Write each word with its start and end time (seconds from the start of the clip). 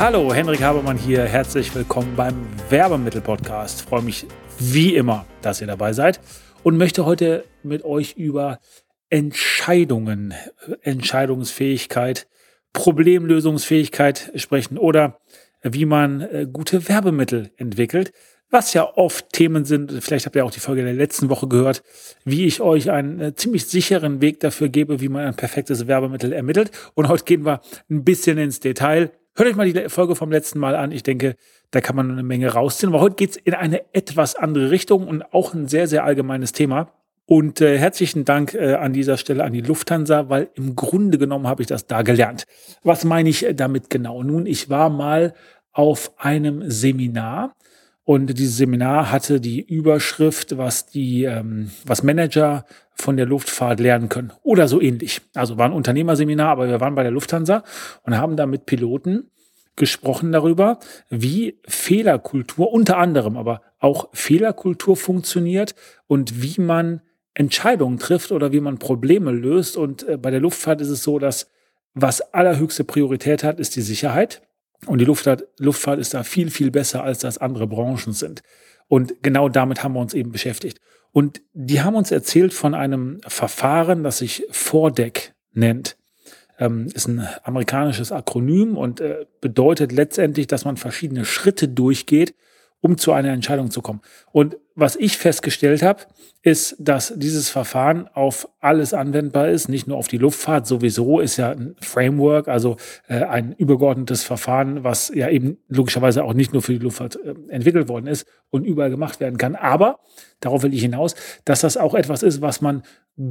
Hallo, 0.00 0.32
Henrik 0.32 0.62
Habermann 0.62 0.96
hier. 0.96 1.24
Herzlich 1.24 1.74
willkommen 1.74 2.16
beim 2.16 2.34
Werbemittel-Podcast. 2.70 3.82
Freue 3.82 4.00
mich 4.00 4.26
wie 4.58 4.96
immer, 4.96 5.26
dass 5.42 5.60
ihr 5.60 5.66
dabei 5.66 5.92
seid 5.92 6.20
und 6.62 6.78
möchte 6.78 7.04
heute 7.04 7.44
mit 7.62 7.84
euch 7.84 8.14
über 8.14 8.60
Entscheidungen, 9.10 10.32
Entscheidungsfähigkeit, 10.80 12.28
Problemlösungsfähigkeit 12.72 14.32
sprechen 14.36 14.78
oder 14.78 15.20
wie 15.60 15.84
man 15.84 16.22
äh, 16.22 16.46
gute 16.50 16.88
Werbemittel 16.88 17.50
entwickelt, 17.58 18.14
was 18.48 18.72
ja 18.72 18.90
oft 18.96 19.30
Themen 19.34 19.66
sind. 19.66 19.92
Vielleicht 20.02 20.24
habt 20.24 20.34
ihr 20.34 20.46
auch 20.46 20.50
die 20.50 20.60
Folge 20.60 20.82
der 20.82 20.94
letzten 20.94 21.28
Woche 21.28 21.46
gehört, 21.46 21.82
wie 22.24 22.46
ich 22.46 22.62
euch 22.62 22.90
einen 22.90 23.20
äh, 23.20 23.34
ziemlich 23.34 23.66
sicheren 23.66 24.22
Weg 24.22 24.40
dafür 24.40 24.70
gebe, 24.70 25.02
wie 25.02 25.10
man 25.10 25.26
ein 25.26 25.36
perfektes 25.36 25.86
Werbemittel 25.86 26.32
ermittelt. 26.32 26.70
Und 26.94 27.08
heute 27.08 27.24
gehen 27.24 27.44
wir 27.44 27.60
ein 27.90 28.02
bisschen 28.02 28.38
ins 28.38 28.60
Detail. 28.60 29.12
Hört 29.40 29.48
euch 29.48 29.56
mal 29.56 29.72
die 29.72 29.88
Folge 29.88 30.16
vom 30.16 30.30
letzten 30.30 30.58
Mal 30.58 30.76
an. 30.76 30.92
Ich 30.92 31.02
denke, 31.02 31.34
da 31.70 31.80
kann 31.80 31.96
man 31.96 32.10
eine 32.10 32.22
Menge 32.22 32.52
rausziehen. 32.52 32.92
Aber 32.92 33.00
heute 33.00 33.16
geht 33.16 33.30
es 33.30 33.36
in 33.38 33.54
eine 33.54 33.80
etwas 33.94 34.34
andere 34.34 34.70
Richtung 34.70 35.08
und 35.08 35.22
auch 35.32 35.54
ein 35.54 35.66
sehr, 35.66 35.86
sehr 35.86 36.04
allgemeines 36.04 36.52
Thema. 36.52 36.92
Und 37.24 37.62
äh, 37.62 37.78
herzlichen 37.78 38.26
Dank 38.26 38.52
äh, 38.52 38.74
an 38.74 38.92
dieser 38.92 39.16
Stelle 39.16 39.42
an 39.42 39.54
die 39.54 39.62
Lufthansa, 39.62 40.28
weil 40.28 40.50
im 40.56 40.76
Grunde 40.76 41.16
genommen 41.16 41.46
habe 41.46 41.62
ich 41.62 41.68
das 41.68 41.86
da 41.86 42.02
gelernt. 42.02 42.44
Was 42.82 43.04
meine 43.04 43.30
ich 43.30 43.46
äh, 43.46 43.54
damit 43.54 43.88
genau? 43.88 44.22
Nun, 44.22 44.44
ich 44.44 44.68
war 44.68 44.90
mal 44.90 45.32
auf 45.72 46.12
einem 46.18 46.70
Seminar 46.70 47.54
und 48.04 48.26
dieses 48.38 48.58
Seminar 48.58 49.10
hatte 49.10 49.40
die 49.40 49.62
Überschrift, 49.62 50.58
was 50.58 50.84
die, 50.84 51.24
ähm, 51.24 51.70
was 51.86 52.02
Manager 52.02 52.66
von 53.00 53.16
der 53.16 53.26
Luftfahrt 53.26 53.80
lernen 53.80 54.08
können 54.08 54.32
oder 54.42 54.68
so 54.68 54.80
ähnlich. 54.80 55.20
Also 55.34 55.58
war 55.58 55.66
ein 55.66 55.72
Unternehmerseminar, 55.72 56.48
aber 56.48 56.68
wir 56.68 56.80
waren 56.80 56.94
bei 56.94 57.02
der 57.02 57.12
Lufthansa 57.12 57.62
und 58.02 58.16
haben 58.16 58.36
da 58.36 58.46
mit 58.46 58.66
Piloten 58.66 59.30
gesprochen 59.76 60.32
darüber, 60.32 60.78
wie 61.08 61.58
Fehlerkultur 61.66 62.72
unter 62.72 62.98
anderem, 62.98 63.36
aber 63.36 63.62
auch 63.78 64.08
Fehlerkultur 64.12 64.96
funktioniert 64.96 65.74
und 66.06 66.42
wie 66.42 66.60
man 66.60 67.00
Entscheidungen 67.34 67.98
trifft 67.98 68.32
oder 68.32 68.52
wie 68.52 68.60
man 68.60 68.78
Probleme 68.78 69.30
löst. 69.30 69.76
Und 69.76 70.06
äh, 70.06 70.18
bei 70.18 70.30
der 70.30 70.40
Luftfahrt 70.40 70.80
ist 70.80 70.90
es 70.90 71.02
so, 71.02 71.18
dass 71.18 71.48
was 71.94 72.20
allerhöchste 72.34 72.84
Priorität 72.84 73.42
hat, 73.42 73.58
ist 73.58 73.74
die 73.76 73.82
Sicherheit. 73.82 74.42
Und 74.86 74.98
die 74.98 75.04
Luftfahrt, 75.04 75.44
Luftfahrt 75.58 75.98
ist 75.98 76.14
da 76.14 76.22
viel, 76.22 76.50
viel 76.50 76.70
besser, 76.70 77.02
als 77.02 77.18
das 77.18 77.38
andere 77.38 77.66
Branchen 77.66 78.12
sind. 78.12 78.42
Und 78.88 79.22
genau 79.22 79.48
damit 79.48 79.82
haben 79.82 79.94
wir 79.94 80.00
uns 80.00 80.14
eben 80.14 80.32
beschäftigt. 80.32 80.80
Und 81.12 81.42
die 81.52 81.82
haben 81.82 81.96
uns 81.96 82.10
erzählt 82.10 82.54
von 82.54 82.74
einem 82.74 83.20
Verfahren, 83.26 84.04
das 84.04 84.18
sich 84.18 84.44
Vordeck 84.50 85.34
nennt. 85.52 85.96
Ähm, 86.58 86.86
ist 86.94 87.08
ein 87.08 87.26
amerikanisches 87.42 88.12
Akronym 88.12 88.76
und 88.76 89.00
äh, 89.00 89.26
bedeutet 89.40 89.92
letztendlich, 89.92 90.46
dass 90.46 90.64
man 90.64 90.76
verschiedene 90.76 91.24
Schritte 91.24 91.68
durchgeht, 91.68 92.34
um 92.80 92.98
zu 92.98 93.12
einer 93.12 93.32
Entscheidung 93.32 93.70
zu 93.70 93.82
kommen. 93.82 94.00
Und 94.32 94.56
was 94.74 94.96
ich 94.96 95.18
festgestellt 95.18 95.82
habe, 95.82 96.04
ist, 96.42 96.76
dass 96.78 97.12
dieses 97.16 97.50
Verfahren 97.50 98.08
auf 98.08 98.48
alles 98.60 98.94
anwendbar 98.94 99.48
ist, 99.48 99.68
nicht 99.68 99.86
nur 99.86 99.98
auf 99.98 100.08
die 100.08 100.16
Luftfahrt. 100.16 100.66
Sowieso 100.66 101.20
ist 101.20 101.36
ja 101.36 101.50
ein 101.50 101.76
Framework, 101.80 102.48
also 102.48 102.76
äh, 103.08 103.24
ein 103.24 103.52
übergeordnetes 103.52 104.24
Verfahren, 104.24 104.82
was 104.82 105.12
ja 105.14 105.28
eben 105.28 105.58
logischerweise 105.68 106.24
auch 106.24 106.32
nicht 106.32 106.52
nur 106.54 106.62
für 106.62 106.72
die 106.72 106.78
Luftfahrt 106.78 107.18
äh, 107.22 107.34
entwickelt 107.48 107.88
worden 107.88 108.06
ist 108.06 108.26
und 108.48 108.64
überall 108.64 108.90
gemacht 108.90 109.20
werden 109.20 109.36
kann. 109.36 109.54
Aber 109.54 110.00
darauf 110.40 110.62
will 110.62 110.72
ich 110.72 110.80
hinaus, 110.80 111.14
dass 111.44 111.60
das 111.60 111.76
auch 111.76 111.94
etwas 111.94 112.22
ist, 112.22 112.40
was 112.40 112.62
man 112.62 112.82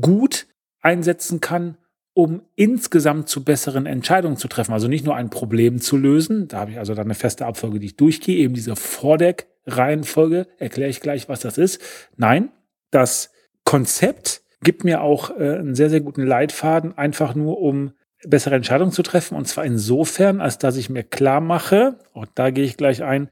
gut 0.01 0.45
einsetzen 0.81 1.41
kann, 1.41 1.77
um 2.13 2.43
insgesamt 2.55 3.27
zu 3.27 3.43
besseren 3.43 3.87
Entscheidungen 3.87 4.37
zu 4.37 4.47
treffen. 4.47 4.73
Also 4.73 4.87
nicht 4.87 5.05
nur 5.05 5.15
ein 5.15 5.31
Problem 5.31 5.79
zu 5.81 5.97
lösen, 5.97 6.47
da 6.47 6.59
habe 6.59 6.71
ich 6.71 6.77
also 6.77 6.93
dann 6.93 7.05
eine 7.05 7.15
feste 7.15 7.47
Abfolge, 7.47 7.79
die 7.79 7.87
ich 7.87 7.95
durchgehe, 7.95 8.37
eben 8.37 8.53
diese 8.53 8.75
Vordeck-Reihenfolge, 8.75 10.45
erkläre 10.59 10.89
ich 10.89 11.01
gleich, 11.01 11.27
was 11.27 11.39
das 11.39 11.57
ist. 11.57 11.81
Nein, 12.17 12.51
das 12.91 13.31
Konzept 13.63 14.41
gibt 14.61 14.83
mir 14.83 15.01
auch 15.01 15.29
äh, 15.31 15.57
einen 15.57 15.75
sehr, 15.75 15.89
sehr 15.89 16.01
guten 16.01 16.23
Leitfaden, 16.23 16.97
einfach 16.97 17.35
nur 17.35 17.59
um 17.59 17.93
bessere 18.25 18.55
Entscheidungen 18.55 18.91
zu 18.91 19.03
treffen. 19.03 19.35
Und 19.35 19.47
zwar 19.47 19.65
insofern, 19.65 20.41
als 20.41 20.57
dass 20.57 20.75
ich 20.75 20.89
mir 20.89 21.03
klar 21.03 21.41
mache, 21.41 21.99
und 22.13 22.29
da 22.35 22.49
gehe 22.49 22.65
ich 22.65 22.77
gleich 22.77 23.03
ein, 23.03 23.29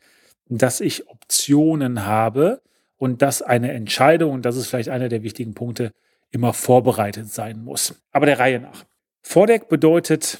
dass 0.49 0.79
ich 0.79 1.09
Optionen 1.09 2.05
habe 2.05 2.61
und 2.97 3.21
dass 3.21 3.41
eine 3.41 3.73
Entscheidung, 3.73 4.33
und 4.33 4.45
das 4.45 4.55
ist 4.55 4.67
vielleicht 4.67 4.89
einer 4.89 5.09
der 5.09 5.23
wichtigen 5.23 5.53
Punkte, 5.53 5.91
immer 6.31 6.53
vorbereitet 6.53 7.31
sein 7.31 7.63
muss. 7.63 7.95
Aber 8.11 8.25
der 8.25 8.39
Reihe 8.39 8.59
nach. 8.59 8.85
Vordeck 9.23 9.67
bedeutet 9.67 10.39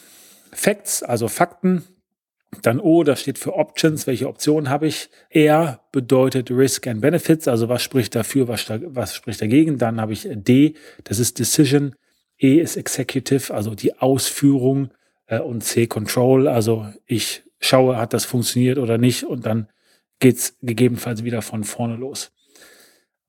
Facts, 0.54 1.04
also 1.04 1.28
Fakten. 1.28 1.84
Dann 2.62 2.80
O, 2.80 3.04
das 3.04 3.22
steht 3.22 3.38
für 3.38 3.56
Options, 3.56 4.08
welche 4.08 4.28
Optionen 4.28 4.70
habe 4.70 4.88
ich. 4.88 5.10
R 5.30 5.82
bedeutet 5.92 6.50
Risk 6.50 6.88
and 6.88 7.02
Benefits, 7.02 7.48
also 7.48 7.68
was 7.70 7.84
spricht 7.84 8.16
dafür, 8.16 8.48
was, 8.48 8.70
was 8.70 9.16
spricht 9.16 9.42
dagegen. 9.42 9.78
Dann 9.78 10.00
habe 10.00 10.14
ich 10.14 10.28
D, 10.32 10.76
das 11.04 11.20
ist 11.20 11.40
Decision. 11.40 11.96
E 12.40 12.60
ist 12.60 12.78
Executive, 12.78 13.54
also 13.54 13.76
die 13.76 13.98
Ausführung. 13.98 14.92
Äh, 15.28 15.40
und 15.40 15.64
C, 15.64 15.88
Control, 15.88 16.48
also 16.48 16.88
ich 17.06 17.44
schaue, 17.60 17.98
hat 17.98 18.14
das 18.14 18.26
funktioniert 18.26 18.78
oder 18.78 18.98
nicht. 18.98 19.24
Und 19.24 19.46
dann 19.46 19.68
geht's 20.20 20.58
gegebenenfalls 20.62 21.24
wieder 21.24 21.42
von 21.42 21.64
vorne 21.64 21.96
los. 21.96 22.32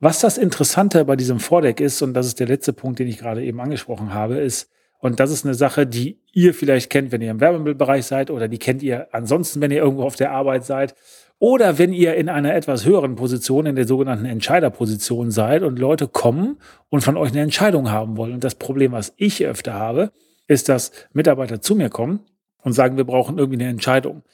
Was 0.00 0.20
das 0.20 0.38
Interessante 0.38 1.04
bei 1.04 1.16
diesem 1.16 1.40
Vordeck 1.40 1.80
ist, 1.80 2.02
und 2.02 2.14
das 2.14 2.26
ist 2.26 2.38
der 2.38 2.46
letzte 2.46 2.72
Punkt, 2.72 3.00
den 3.00 3.08
ich 3.08 3.18
gerade 3.18 3.44
eben 3.44 3.60
angesprochen 3.60 4.14
habe, 4.14 4.38
ist, 4.38 4.70
und 4.98 5.20
das 5.20 5.31
ist 5.31 5.44
eine 5.44 5.54
Sache, 5.54 5.86
die 5.86 6.19
ihr 6.32 6.54
vielleicht 6.54 6.91
kennt, 6.91 7.12
wenn 7.12 7.22
ihr 7.22 7.31
im 7.31 7.41
Werbemittelbereich 7.41 8.04
seid, 8.04 8.31
oder 8.31 8.48
die 8.48 8.59
kennt 8.59 8.82
ihr 8.82 9.09
ansonsten, 9.12 9.60
wenn 9.60 9.70
ihr 9.70 9.78
irgendwo 9.78 10.04
auf 10.04 10.16
der 10.16 10.32
Arbeit 10.32 10.64
seid, 10.64 10.94
oder 11.38 11.78
wenn 11.78 11.92
ihr 11.92 12.14
in 12.16 12.28
einer 12.28 12.54
etwas 12.54 12.84
höheren 12.84 13.14
Position, 13.14 13.66
in 13.66 13.76
der 13.76 13.87
sogenannten 13.87 14.25
Entscheiderposition 14.25 15.31
seid 15.31 15.62
und 15.62 15.78
Leute 15.78 16.08
kommen 16.08 16.58
und 16.88 17.03
von 17.03 17.16
euch 17.16 17.31
eine 17.31 17.42
Entscheidung 17.42 17.91
haben 17.91 18.16
wollen. 18.16 18.34
Und 18.34 18.42
das 18.42 18.56
Problem, 18.56 18.91
was 18.91 19.14
ich 19.16 19.47
öfter 19.47 19.75
habe, 19.75 20.10
ist, 20.48 20.69
dass 20.69 20.91
Mitarbeiter 21.12 21.60
zu 21.60 21.76
mir 21.76 21.91
kommen 21.91 22.20
und 22.62 22.72
sagen, 22.72 22.97
wir 22.97 23.04
brauchen 23.04 23.38
irgendwie 23.38 23.60
eine 23.60 23.70
Entscheidung. 23.70 24.25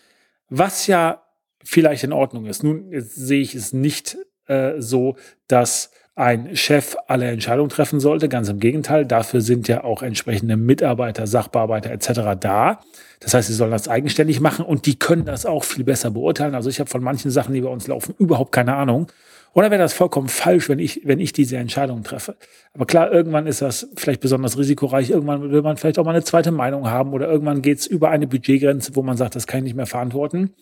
Was 0.49 0.87
ja 0.87 1.25
vielleicht 1.65 2.05
in 2.05 2.13
Ordnung 2.13 2.47
ist. 2.47 2.63
Nun 2.63 2.91
sehe 3.01 3.41
ich 3.41 3.55
es 3.55 3.73
nicht 3.73 4.17
äh, 4.47 4.75
so, 4.79 5.17
dass 5.49 5.91
ein 6.17 6.55
Chef 6.57 6.97
alle 7.09 7.29
Entscheidungen 7.31 7.71
treffen 7.71 7.99
sollte. 7.99 8.29
Ganz 8.29 8.49
im 8.49 8.61
Gegenteil, 8.61 9.05
dafür 9.05 9.41
sind 9.41 9.67
ja 9.67 9.83
auch 9.83 10.03
entsprechende 10.03 10.57
Mitarbeiter, 10.57 11.27
Sachbearbeiter 11.27 11.91
etc. 11.91 12.39
da. 12.39 12.81
Das 13.21 13.35
heißt, 13.35 13.49
sie 13.49 13.55
sollen 13.55 13.73
das 13.73 13.89
eigenständig 13.89 14.41
machen 14.41 14.65
und 14.65 14.87
die 14.87 14.99
können 14.99 15.25
das 15.25 15.45
auch 15.45 15.65
viel 15.65 15.85
besser 15.85 16.11
beurteilen. 16.11 16.55
Also 16.55 16.71
ich 16.71 16.79
habe 16.79 16.91
von 16.91 17.03
manchen 17.03 17.31
Sachen, 17.31 17.55
die 17.55 17.61
bei 17.61 17.69
uns 17.69 17.89
laufen, 17.89 18.15
überhaupt 18.19 18.53
keine 18.53 18.77
Ahnung. 18.77 19.09
Oder 19.55 19.71
wäre 19.71 19.81
das 19.81 19.93
vollkommen 19.93 20.29
falsch, 20.29 20.69
wenn 20.69 20.81
ich, 20.81 21.03
wenn 21.05 21.21
ich 21.21 21.33
diese 21.33 21.57
Entscheidung 21.57 22.03
treffe? 22.03 22.37
Aber 22.75 22.87
klar, 22.87 23.13
irgendwann 23.13 23.47
ist 23.47 23.63
das 23.63 23.89
vielleicht 23.97 24.21
besonders 24.21 24.59
risikoreich. 24.59 25.11
Irgendwann 25.11 25.51
will 25.51 25.63
man 25.63 25.77
vielleicht 25.77 25.99
auch 25.99 26.05
mal 26.05 26.11
eine 26.11 26.25
zweite 26.25 26.51
Meinung 26.51 26.91
haben 26.91 27.13
oder 27.13 27.29
irgendwann 27.29 27.63
geht 27.63 27.79
es 27.79 27.87
über 27.87 28.11
eine 28.11 28.27
Budgetgrenze, 28.27 28.97
wo 28.97 29.03
man 29.03 29.17
sagt, 29.17 29.37
das 29.37 29.47
kann 29.47 29.59
ich 29.59 29.65
nicht 29.65 29.77
mehr 29.77 29.87
verantworten. 29.87 30.55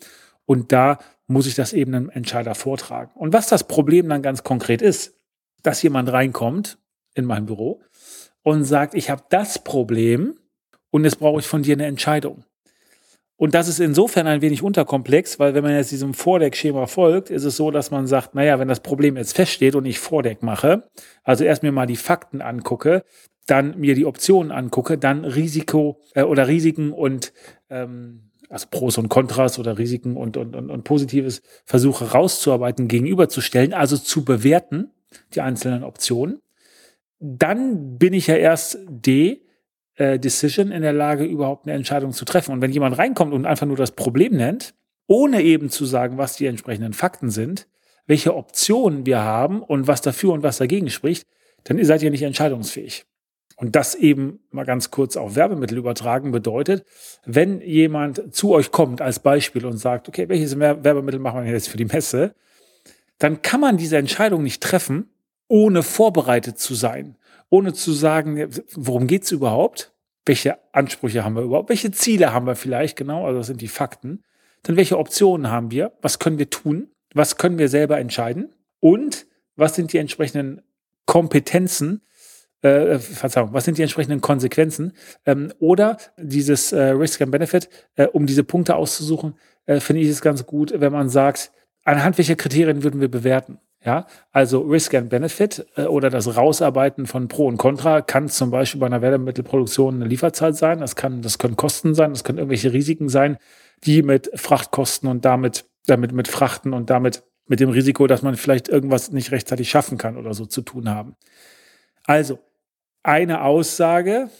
Und 0.44 0.72
da 0.72 0.98
muss 1.26 1.46
ich 1.46 1.54
das 1.54 1.72
eben 1.72 1.94
einem 1.94 2.10
Entscheider 2.10 2.54
vortragen. 2.54 3.10
Und 3.14 3.32
was 3.32 3.46
das 3.46 3.64
Problem 3.64 4.08
dann 4.08 4.20
ganz 4.20 4.42
konkret 4.42 4.82
ist, 4.82 5.14
dass 5.62 5.82
jemand 5.82 6.12
reinkommt 6.12 6.78
in 7.14 7.24
mein 7.24 7.46
Büro 7.46 7.80
und 8.42 8.64
sagt, 8.64 8.94
ich 8.94 9.10
habe 9.10 9.22
das 9.30 9.62
Problem 9.62 10.38
und 10.90 11.04
jetzt 11.04 11.18
brauche 11.18 11.40
ich 11.40 11.46
von 11.46 11.62
dir 11.62 11.74
eine 11.74 11.86
Entscheidung. 11.86 12.44
Und 13.36 13.54
das 13.54 13.66
ist 13.66 13.80
insofern 13.80 14.28
ein 14.28 14.40
wenig 14.40 14.62
unterkomplex, 14.62 15.40
weil 15.40 15.54
wenn 15.54 15.64
man 15.64 15.74
jetzt 15.74 15.90
diesem 15.90 16.14
Vordeck-Schema 16.14 16.86
folgt, 16.86 17.28
ist 17.28 17.44
es 17.44 17.56
so, 17.56 17.72
dass 17.72 17.90
man 17.90 18.06
sagt, 18.06 18.36
naja, 18.36 18.60
wenn 18.60 18.68
das 18.68 18.80
Problem 18.80 19.16
jetzt 19.16 19.34
feststeht 19.34 19.74
und 19.74 19.84
ich 19.84 19.98
Vordeck 19.98 20.44
mache, 20.44 20.88
also 21.24 21.42
erst 21.42 21.64
mir 21.64 21.72
mal 21.72 21.86
die 21.86 21.96
Fakten 21.96 22.40
angucke, 22.40 23.04
dann 23.46 23.78
mir 23.80 23.96
die 23.96 24.06
Optionen 24.06 24.52
angucke, 24.52 24.96
dann 24.96 25.24
Risiko 25.24 26.00
äh, 26.14 26.22
oder 26.22 26.46
Risiken 26.46 26.92
und 26.92 27.32
ähm, 27.68 28.30
also 28.48 28.66
Pros 28.70 28.98
und 28.98 29.08
Kontras 29.08 29.58
oder 29.58 29.78
Risiken 29.78 30.16
und, 30.16 30.36
und, 30.36 30.54
und, 30.54 30.70
und 30.70 30.84
Positives 30.84 31.42
versuche 31.64 32.12
rauszuarbeiten, 32.12 32.86
gegenüberzustellen, 32.86 33.72
also 33.72 33.96
zu 33.96 34.24
bewerten, 34.24 34.92
die 35.34 35.40
einzelnen 35.40 35.84
Optionen. 35.84 36.40
Dann 37.18 37.98
bin 37.98 38.12
ich 38.12 38.26
ja 38.26 38.36
erst 38.36 38.78
D, 38.88 39.42
äh, 39.96 40.18
Decision 40.18 40.72
in 40.72 40.82
der 40.82 40.92
Lage, 40.92 41.24
überhaupt 41.24 41.66
eine 41.66 41.74
Entscheidung 41.74 42.12
zu 42.12 42.24
treffen. 42.24 42.52
Und 42.52 42.60
wenn 42.60 42.72
jemand 42.72 42.98
reinkommt 42.98 43.32
und 43.32 43.46
einfach 43.46 43.66
nur 43.66 43.76
das 43.76 43.92
Problem 43.92 44.36
nennt, 44.36 44.74
ohne 45.06 45.42
eben 45.42 45.70
zu 45.70 45.84
sagen, 45.84 46.18
was 46.18 46.36
die 46.36 46.46
entsprechenden 46.46 46.92
Fakten 46.92 47.30
sind, 47.30 47.68
welche 48.06 48.34
Optionen 48.34 49.06
wir 49.06 49.20
haben 49.20 49.62
und 49.62 49.86
was 49.86 50.00
dafür 50.00 50.32
und 50.32 50.42
was 50.42 50.58
dagegen 50.58 50.90
spricht, 50.90 51.26
dann 51.64 51.82
seid 51.84 52.02
ihr 52.02 52.10
nicht 52.10 52.22
entscheidungsfähig. 52.22 53.04
Und 53.56 53.76
das 53.76 53.94
eben 53.94 54.40
mal 54.50 54.64
ganz 54.64 54.90
kurz 54.90 55.16
auf 55.16 55.36
Werbemittel 55.36 55.78
übertragen 55.78 56.32
bedeutet, 56.32 56.84
wenn 57.24 57.60
jemand 57.60 58.34
zu 58.34 58.52
euch 58.52 58.72
kommt 58.72 59.00
als 59.00 59.20
Beispiel 59.20 59.66
und 59.66 59.76
sagt, 59.76 60.08
okay, 60.08 60.28
welches 60.28 60.58
Werbemittel 60.58 61.20
machen 61.20 61.44
wir 61.44 61.52
jetzt 61.52 61.68
für 61.68 61.76
die 61.76 61.84
Messe, 61.84 62.34
dann 63.22 63.40
kann 63.40 63.60
man 63.60 63.76
diese 63.76 63.98
Entscheidung 63.98 64.42
nicht 64.42 64.60
treffen, 64.60 65.08
ohne 65.46 65.84
vorbereitet 65.84 66.58
zu 66.58 66.74
sein, 66.74 67.16
ohne 67.50 67.72
zu 67.72 67.92
sagen, 67.92 68.50
worum 68.74 69.06
geht's 69.06 69.30
überhaupt, 69.30 69.92
welche 70.26 70.58
Ansprüche 70.72 71.24
haben 71.24 71.36
wir 71.36 71.42
überhaupt, 71.42 71.68
welche 71.68 71.92
Ziele 71.92 72.32
haben 72.32 72.46
wir 72.46 72.56
vielleicht, 72.56 72.96
genau, 72.96 73.24
also 73.24 73.38
das 73.38 73.46
sind 73.46 73.60
die 73.60 73.68
Fakten, 73.68 74.24
dann 74.64 74.76
welche 74.76 74.98
Optionen 74.98 75.52
haben 75.52 75.70
wir, 75.70 75.92
was 76.02 76.18
können 76.18 76.38
wir 76.38 76.50
tun, 76.50 76.88
was 77.14 77.36
können 77.36 77.58
wir 77.58 77.68
selber 77.68 77.98
entscheiden? 77.98 78.54
Und 78.80 79.26
was 79.54 79.76
sind 79.76 79.92
die 79.92 79.98
entsprechenden 79.98 80.62
Kompetenzen, 81.06 82.02
äh, 82.62 82.98
Verzeihung, 82.98 83.52
was 83.52 83.64
sind 83.64 83.78
die 83.78 83.82
entsprechenden 83.82 84.20
Konsequenzen? 84.20 84.94
Ähm, 85.26 85.52
oder 85.60 85.96
dieses 86.16 86.72
äh, 86.72 86.80
Risk 86.86 87.22
and 87.22 87.30
Benefit, 87.30 87.68
äh, 87.94 88.06
um 88.06 88.26
diese 88.26 88.42
Punkte 88.42 88.74
auszusuchen, 88.74 89.34
äh, 89.66 89.78
finde 89.78 90.02
ich 90.02 90.08
es 90.08 90.22
ganz 90.22 90.44
gut, 90.44 90.72
wenn 90.74 90.92
man 90.92 91.08
sagt, 91.08 91.52
anhand 91.84 92.18
welcher 92.18 92.36
Kriterien 92.36 92.82
würden 92.82 93.00
wir 93.00 93.10
bewerten? 93.10 93.58
Ja, 93.84 94.06
also 94.30 94.60
Risk 94.60 94.94
and 94.94 95.10
Benefit 95.10 95.66
äh, 95.74 95.82
oder 95.82 96.08
das 96.08 96.36
Rausarbeiten 96.36 97.06
von 97.06 97.26
Pro 97.26 97.48
und 97.48 97.56
Contra 97.56 98.00
kann 98.00 98.28
zum 98.28 98.52
Beispiel 98.52 98.80
bei 98.80 98.86
einer 98.86 99.02
Werbemittelproduktion 99.02 99.96
eine 99.96 100.04
Lieferzeit 100.04 100.56
sein. 100.56 100.78
Das 100.78 100.94
kann, 100.94 101.20
das 101.20 101.38
können 101.38 101.56
Kosten 101.56 101.94
sein, 101.96 102.12
das 102.12 102.22
können 102.22 102.38
irgendwelche 102.38 102.72
Risiken 102.72 103.08
sein, 103.08 103.38
die 103.82 104.02
mit 104.02 104.30
Frachtkosten 104.36 105.08
und 105.08 105.24
damit, 105.24 105.64
damit 105.86 106.12
mit 106.12 106.28
Frachten 106.28 106.74
und 106.74 106.90
damit 106.90 107.24
mit 107.48 107.58
dem 107.58 107.70
Risiko, 107.70 108.06
dass 108.06 108.22
man 108.22 108.36
vielleicht 108.36 108.68
irgendwas 108.68 109.10
nicht 109.10 109.32
rechtzeitig 109.32 109.68
schaffen 109.68 109.98
kann 109.98 110.16
oder 110.16 110.32
so 110.32 110.46
zu 110.46 110.62
tun 110.62 110.88
haben. 110.88 111.16
Also, 112.04 112.38
eine 113.02 113.42
Aussage, 113.42 114.30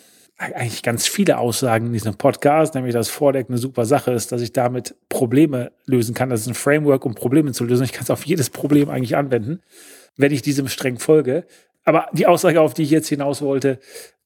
eigentlich 0.42 0.82
ganz 0.82 1.06
viele 1.06 1.38
Aussagen 1.38 1.86
in 1.86 1.92
diesem 1.92 2.16
Podcast, 2.16 2.74
nämlich 2.74 2.92
dass 2.92 3.08
Vordeck 3.08 3.48
eine 3.48 3.58
super 3.58 3.84
Sache 3.84 4.12
ist, 4.12 4.32
dass 4.32 4.42
ich 4.42 4.52
damit 4.52 4.94
Probleme 5.08 5.72
lösen 5.86 6.14
kann. 6.14 6.30
Das 6.30 6.40
ist 6.40 6.48
ein 6.48 6.54
Framework, 6.54 7.04
um 7.04 7.14
Probleme 7.14 7.52
zu 7.52 7.64
lösen. 7.64 7.84
Ich 7.84 7.92
kann 7.92 8.04
es 8.04 8.10
auf 8.10 8.26
jedes 8.26 8.50
Problem 8.50 8.90
eigentlich 8.90 9.16
anwenden, 9.16 9.60
wenn 10.16 10.32
ich 10.32 10.42
diesem 10.42 10.68
streng 10.68 10.98
folge. 10.98 11.44
Aber 11.84 12.06
die 12.12 12.26
Aussage, 12.26 12.60
auf 12.60 12.74
die 12.74 12.82
ich 12.82 12.90
jetzt 12.90 13.08
hinaus 13.08 13.42
wollte, 13.42 13.78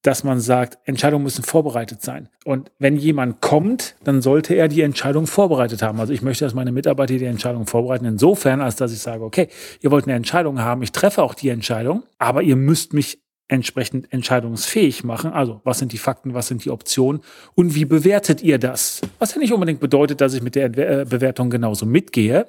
dass 0.03 0.25
man 0.25 0.41
sagt, 0.41 0.79
Entscheidungen 0.85 1.25
müssen 1.25 1.43
vorbereitet 1.43 2.03
sein. 2.03 2.29
Und 2.45 2.71
wenn 2.79 2.97
jemand 2.97 3.41
kommt, 3.41 3.97
dann 4.05 4.23
sollte 4.23 4.55
er 4.55 4.69
die 4.69 4.83
Entscheidung 4.83 5.27
vorbereitet 5.27 5.83
haben. 5.83 5.99
Also 5.99 6.13
ich 6.13 6.23
möchte, 6.23 6.45
dass 6.45 6.55
meine 6.55 6.71
Mitarbeiter 6.71 7.17
die 7.17 7.25
Entscheidung 7.25 7.67
vorbereiten, 7.67 8.05
insofern, 8.05 8.61
als 8.61 8.77
dass 8.77 8.93
ich 8.93 9.01
sage, 9.01 9.25
okay, 9.25 9.49
ihr 9.81 9.91
wollt 9.91 10.05
eine 10.05 10.15
Entscheidung 10.15 10.61
haben, 10.61 10.83
ich 10.83 10.93
treffe 10.93 11.23
auch 11.23 11.35
die 11.35 11.49
Entscheidung, 11.49 12.05
aber 12.19 12.43
ihr 12.43 12.57
müsst 12.57 12.93
mich 12.93 13.19
entsprechend 13.49 14.13
entscheidungsfähig 14.13 15.05
machen. 15.05 15.33
Also, 15.33 15.61
was 15.65 15.79
sind 15.79 15.93
die 15.93 15.99
Fakten, 15.99 16.35
was 16.35 16.49
sind 16.49 16.65
die 16.65 16.71
Optionen 16.71 17.21
und 17.55 17.75
wie 17.75 17.85
bewertet 17.85 18.43
ihr 18.43 18.59
das? 18.59 19.01
Was 19.19 19.35
ja 19.35 19.39
nicht 19.39 19.53
unbedingt 19.53 19.81
bedeutet, 19.81 20.21
dass 20.21 20.35
ich 20.35 20.43
mit 20.43 20.55
der 20.55 20.67
äh, 20.77 21.05
Bewertung 21.05 21.51
genauso 21.51 21.87
mitgehe, 21.87 22.47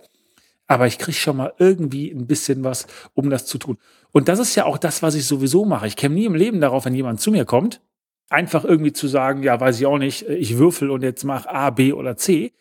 aber 0.65 0.87
ich 0.87 0.97
kriege 0.97 1.17
schon 1.17 1.37
mal 1.37 1.53
irgendwie 1.59 2.11
ein 2.11 2.27
bisschen 2.27 2.63
was, 2.63 2.87
um 3.13 3.29
das 3.29 3.45
zu 3.45 3.57
tun. 3.57 3.77
Und 4.11 4.27
das 4.27 4.39
ist 4.39 4.55
ja 4.55 4.65
auch 4.65 4.77
das, 4.77 5.01
was 5.01 5.15
ich 5.15 5.25
sowieso 5.25 5.65
mache. 5.65 5.87
Ich 5.87 5.95
käme 5.95 6.15
nie 6.15 6.25
im 6.25 6.35
Leben 6.35 6.61
darauf, 6.61 6.85
wenn 6.85 6.95
jemand 6.95 7.21
zu 7.21 7.31
mir 7.31 7.45
kommt, 7.45 7.81
einfach 8.29 8.65
irgendwie 8.65 8.93
zu 8.93 9.07
sagen, 9.07 9.43
ja, 9.43 9.59
weiß 9.59 9.79
ich 9.79 9.85
auch 9.85 9.97
nicht, 9.97 10.27
ich 10.27 10.57
würfel 10.57 10.91
und 10.91 11.03
jetzt 11.03 11.23
mach 11.23 11.45
A, 11.45 11.69
B 11.69 11.93
oder 11.93 12.17
C. 12.17 12.53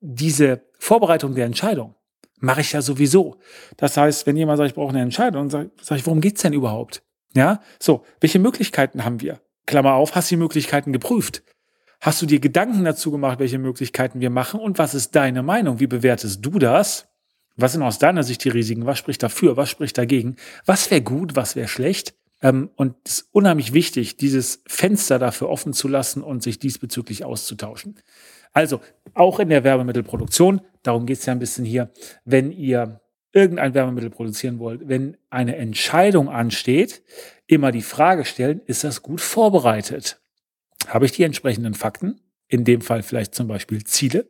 Diese 0.00 0.62
Vorbereitung 0.78 1.34
der 1.34 1.46
Entscheidung 1.46 1.94
mache 2.40 2.60
ich 2.60 2.72
ja 2.72 2.82
sowieso. 2.82 3.36
Das 3.76 3.96
heißt, 3.96 4.26
wenn 4.26 4.36
jemand 4.36 4.58
sagt, 4.58 4.70
ich 4.70 4.74
brauche 4.74 4.90
eine 4.90 5.02
Entscheidung, 5.02 5.48
sage 5.50 5.70
sag 5.80 5.98
ich, 5.98 6.06
worum 6.06 6.20
geht's 6.20 6.42
denn 6.42 6.52
überhaupt? 6.52 7.02
Ja, 7.36 7.60
so, 7.78 8.04
welche 8.20 8.38
Möglichkeiten 8.38 9.04
haben 9.04 9.20
wir? 9.20 9.40
Klammer 9.66 9.92
auf, 9.92 10.14
hast 10.14 10.30
du 10.30 10.36
die 10.36 10.40
Möglichkeiten 10.40 10.92
geprüft? 10.92 11.42
Hast 12.00 12.22
du 12.22 12.26
dir 12.26 12.40
Gedanken 12.40 12.84
dazu 12.84 13.10
gemacht, 13.10 13.38
welche 13.38 13.58
Möglichkeiten 13.58 14.20
wir 14.20 14.30
machen? 14.30 14.58
Und 14.58 14.78
was 14.78 14.94
ist 14.94 15.14
deine 15.14 15.42
Meinung? 15.42 15.78
Wie 15.78 15.86
bewertest 15.86 16.44
du 16.44 16.58
das? 16.58 17.08
Was 17.56 17.72
sind 17.72 17.82
aus 17.82 17.98
deiner 17.98 18.22
Sicht 18.22 18.42
die 18.44 18.48
Risiken? 18.48 18.86
Was 18.86 18.98
spricht 18.98 19.22
dafür? 19.22 19.56
Was 19.56 19.70
spricht 19.70 19.98
dagegen? 19.98 20.36
Was 20.64 20.90
wäre 20.90 21.02
gut? 21.02 21.36
Was 21.36 21.56
wäre 21.56 21.68
schlecht? 21.68 22.14
Ähm, 22.42 22.70
und 22.76 22.96
es 23.04 23.18
ist 23.18 23.28
unheimlich 23.32 23.74
wichtig, 23.74 24.16
dieses 24.16 24.62
Fenster 24.66 25.18
dafür 25.18 25.50
offen 25.50 25.72
zu 25.72 25.88
lassen 25.88 26.22
und 26.22 26.42
sich 26.42 26.58
diesbezüglich 26.58 27.24
auszutauschen. 27.24 27.96
Also, 28.52 28.80
auch 29.14 29.40
in 29.40 29.50
der 29.50 29.64
Werbemittelproduktion, 29.64 30.62
darum 30.82 31.04
geht 31.04 31.18
es 31.18 31.26
ja 31.26 31.32
ein 31.32 31.38
bisschen 31.38 31.64
hier, 31.64 31.90
wenn 32.24 32.52
ihr 32.52 33.00
irgendein 33.36 33.74
Wärmemittel 33.74 34.08
produzieren 34.08 34.58
wollt, 34.58 34.88
wenn 34.88 35.18
eine 35.28 35.56
Entscheidung 35.56 36.30
ansteht, 36.30 37.02
immer 37.46 37.70
die 37.70 37.82
Frage 37.82 38.24
stellen, 38.24 38.62
ist 38.64 38.82
das 38.82 39.02
gut 39.02 39.20
vorbereitet? 39.20 40.22
Habe 40.88 41.04
ich 41.04 41.12
die 41.12 41.22
entsprechenden 41.22 41.74
Fakten? 41.74 42.18
In 42.48 42.64
dem 42.64 42.80
Fall 42.80 43.02
vielleicht 43.02 43.34
zum 43.34 43.46
Beispiel 43.46 43.84
Ziele. 43.84 44.26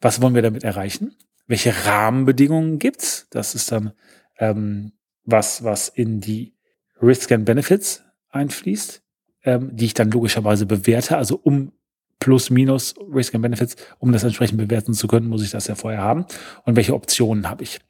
Was 0.00 0.22
wollen 0.22 0.36
wir 0.36 0.42
damit 0.42 0.62
erreichen? 0.62 1.16
Welche 1.48 1.74
Rahmenbedingungen 1.86 2.78
gibt's? 2.78 3.26
Das 3.30 3.56
ist 3.56 3.72
dann 3.72 3.92
ähm, 4.38 4.92
was, 5.24 5.64
was 5.64 5.88
in 5.88 6.20
die 6.20 6.54
Risk 7.02 7.32
and 7.32 7.44
Benefits 7.44 8.04
einfließt, 8.28 9.02
ähm, 9.42 9.70
die 9.74 9.86
ich 9.86 9.94
dann 9.94 10.12
logischerweise 10.12 10.66
bewerte. 10.66 11.16
Also 11.16 11.40
um 11.42 11.72
plus 12.20 12.48
minus 12.48 12.94
Risk 13.12 13.34
and 13.34 13.42
Benefits, 13.42 13.74
um 13.98 14.12
das 14.12 14.22
entsprechend 14.22 14.58
bewerten 14.58 14.94
zu 14.94 15.08
können, 15.08 15.28
muss 15.28 15.42
ich 15.42 15.50
das 15.50 15.66
ja 15.66 15.74
vorher 15.74 16.00
haben. 16.00 16.26
Und 16.64 16.76
welche 16.76 16.94
Optionen 16.94 17.50
habe 17.50 17.64
ich? 17.64 17.80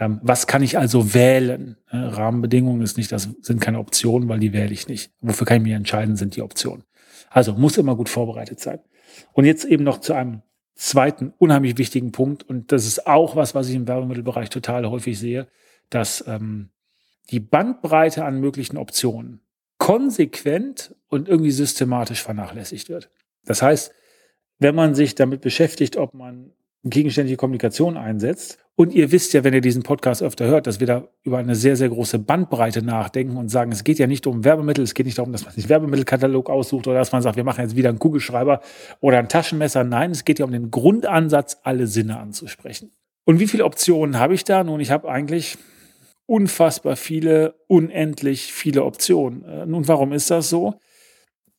Ähm, 0.00 0.18
was 0.22 0.46
kann 0.46 0.62
ich 0.62 0.78
also 0.78 1.14
wählen? 1.14 1.76
Rahmenbedingungen 1.90 2.82
ist 2.82 2.96
nicht, 2.96 3.12
das 3.12 3.28
sind 3.42 3.60
keine 3.60 3.78
Optionen, 3.78 4.28
weil 4.28 4.40
die 4.40 4.54
wähle 4.54 4.72
ich 4.72 4.88
nicht. 4.88 5.12
Wofür 5.20 5.46
kann 5.46 5.58
ich 5.58 5.62
mich 5.62 5.72
entscheiden, 5.72 6.16
sind 6.16 6.34
die 6.34 6.42
Optionen. 6.42 6.84
Also 7.28 7.52
muss 7.52 7.76
immer 7.76 7.94
gut 7.94 8.08
vorbereitet 8.08 8.58
sein. 8.58 8.80
Und 9.32 9.44
jetzt 9.44 9.64
eben 9.64 9.84
noch 9.84 10.00
zu 10.00 10.14
einem 10.14 10.42
zweiten 10.74 11.34
unheimlich 11.36 11.76
wichtigen 11.76 12.10
Punkt. 12.10 12.42
Und 12.42 12.72
das 12.72 12.86
ist 12.86 13.06
auch 13.06 13.36
was, 13.36 13.54
was 13.54 13.68
ich 13.68 13.74
im 13.74 13.86
Werbemittelbereich 13.86 14.48
total 14.48 14.88
häufig 14.88 15.18
sehe, 15.18 15.46
dass 15.90 16.24
ähm, 16.26 16.70
die 17.30 17.40
Bandbreite 17.40 18.24
an 18.24 18.40
möglichen 18.40 18.78
Optionen 18.78 19.42
konsequent 19.76 20.94
und 21.08 21.28
irgendwie 21.28 21.50
systematisch 21.50 22.22
vernachlässigt 22.22 22.88
wird. 22.88 23.10
Das 23.44 23.60
heißt, 23.60 23.92
wenn 24.58 24.74
man 24.74 24.94
sich 24.94 25.14
damit 25.14 25.42
beschäftigt, 25.42 25.96
ob 25.96 26.14
man 26.14 26.52
gegenständliche 26.84 27.36
Kommunikation 27.36 27.96
einsetzt. 27.96 28.58
Und 28.80 28.94
ihr 28.94 29.12
wisst 29.12 29.34
ja, 29.34 29.44
wenn 29.44 29.52
ihr 29.52 29.60
diesen 29.60 29.82
Podcast 29.82 30.22
öfter 30.22 30.46
hört, 30.46 30.66
dass 30.66 30.80
wir 30.80 30.86
da 30.86 31.06
über 31.22 31.36
eine 31.36 31.54
sehr, 31.54 31.76
sehr 31.76 31.90
große 31.90 32.18
Bandbreite 32.18 32.80
nachdenken 32.80 33.36
und 33.36 33.50
sagen, 33.50 33.72
es 33.72 33.84
geht 33.84 33.98
ja 33.98 34.06
nicht 34.06 34.26
um 34.26 34.42
Werbemittel, 34.42 34.82
es 34.82 34.94
geht 34.94 35.04
nicht 35.04 35.18
darum, 35.18 35.32
dass 35.32 35.44
man 35.44 35.52
sich 35.52 35.68
Werbemittelkatalog 35.68 36.48
aussucht 36.48 36.86
oder 36.86 36.96
dass 36.96 37.12
man 37.12 37.20
sagt, 37.20 37.36
wir 37.36 37.44
machen 37.44 37.60
jetzt 37.60 37.76
wieder 37.76 37.90
einen 37.90 37.98
Kugelschreiber 37.98 38.62
oder 39.00 39.18
ein 39.18 39.28
Taschenmesser. 39.28 39.84
Nein, 39.84 40.12
es 40.12 40.24
geht 40.24 40.38
ja 40.38 40.46
um 40.46 40.50
den 40.50 40.70
Grundansatz, 40.70 41.58
alle 41.62 41.86
Sinne 41.86 42.18
anzusprechen. 42.18 42.90
Und 43.26 43.38
wie 43.38 43.48
viele 43.48 43.66
Optionen 43.66 44.18
habe 44.18 44.32
ich 44.32 44.44
da? 44.44 44.64
Nun, 44.64 44.80
ich 44.80 44.90
habe 44.90 45.10
eigentlich 45.10 45.58
unfassbar 46.24 46.96
viele, 46.96 47.56
unendlich 47.66 48.50
viele 48.50 48.84
Optionen. 48.84 49.44
Äh, 49.44 49.66
nun, 49.66 49.88
warum 49.88 50.14
ist 50.14 50.30
das 50.30 50.48
so? 50.48 50.80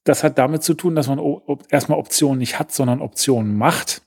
Das 0.05 0.23
hat 0.23 0.39
damit 0.39 0.63
zu 0.63 0.73
tun, 0.73 0.95
dass 0.95 1.07
man 1.07 1.21
erstmal 1.69 1.99
Optionen 1.99 2.39
nicht 2.39 2.57
hat, 2.57 2.71
sondern 2.71 2.99
Optionen 2.99 3.55
macht. 3.55 4.01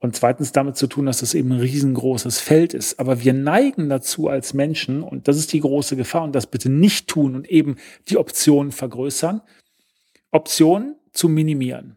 Und 0.00 0.14
zweitens 0.14 0.52
damit 0.52 0.76
zu 0.76 0.86
tun, 0.86 1.06
dass 1.06 1.20
das 1.20 1.34
eben 1.34 1.52
ein 1.52 1.60
riesengroßes 1.60 2.38
Feld 2.38 2.72
ist. 2.72 3.00
Aber 3.00 3.22
wir 3.22 3.32
neigen 3.32 3.88
dazu 3.88 4.28
als 4.28 4.54
Menschen, 4.54 5.02
und 5.02 5.26
das 5.26 5.36
ist 5.36 5.52
die 5.52 5.60
große 5.60 5.96
Gefahr, 5.96 6.22
und 6.22 6.34
das 6.34 6.46
bitte 6.46 6.70
nicht 6.70 7.08
tun 7.08 7.34
und 7.34 7.50
eben 7.50 7.76
die 8.08 8.16
Optionen 8.16 8.70
vergrößern, 8.70 9.42
Optionen 10.30 10.96
zu 11.12 11.28
minimieren. 11.28 11.96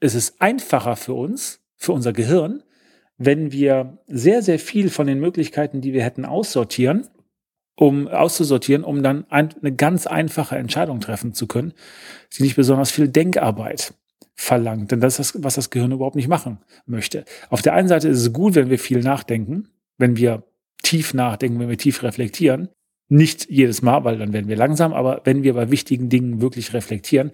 Es 0.00 0.14
ist 0.14 0.40
einfacher 0.40 0.96
für 0.96 1.12
uns, 1.12 1.60
für 1.76 1.92
unser 1.92 2.12
Gehirn, 2.12 2.62
wenn 3.18 3.52
wir 3.52 3.98
sehr, 4.06 4.42
sehr 4.42 4.58
viel 4.58 4.88
von 4.88 5.06
den 5.06 5.20
Möglichkeiten, 5.20 5.80
die 5.80 5.92
wir 5.92 6.02
hätten, 6.02 6.24
aussortieren, 6.24 7.08
um 7.76 8.08
auszusortieren, 8.08 8.84
um 8.84 9.02
dann 9.02 9.26
eine 9.30 9.74
ganz 9.74 10.06
einfache 10.06 10.56
Entscheidung 10.56 11.00
treffen 11.00 11.34
zu 11.34 11.46
können, 11.46 11.74
die 12.36 12.42
nicht 12.42 12.56
besonders 12.56 12.90
viel 12.90 13.08
Denkarbeit 13.08 13.94
verlangt. 14.34 14.90
Denn 14.90 15.00
das 15.00 15.18
ist 15.18 15.34
das, 15.34 15.44
was 15.44 15.54
das 15.54 15.70
Gehirn 15.70 15.92
überhaupt 15.92 16.16
nicht 16.16 16.28
machen 16.28 16.58
möchte. 16.86 17.24
Auf 17.50 17.62
der 17.62 17.74
einen 17.74 17.88
Seite 17.88 18.08
ist 18.08 18.20
es 18.20 18.32
gut, 18.32 18.54
wenn 18.54 18.70
wir 18.70 18.78
viel 18.78 19.00
nachdenken, 19.00 19.68
wenn 19.98 20.16
wir 20.16 20.44
tief 20.82 21.14
nachdenken, 21.14 21.58
wenn 21.60 21.68
wir 21.68 21.78
tief 21.78 22.02
reflektieren. 22.02 22.68
Nicht 23.08 23.50
jedes 23.50 23.82
Mal, 23.82 24.04
weil 24.04 24.18
dann 24.18 24.32
werden 24.32 24.48
wir 24.48 24.56
langsam, 24.56 24.92
aber 24.92 25.20
wenn 25.24 25.42
wir 25.42 25.54
bei 25.54 25.70
wichtigen 25.70 26.08
Dingen 26.08 26.40
wirklich 26.40 26.72
reflektieren, 26.72 27.32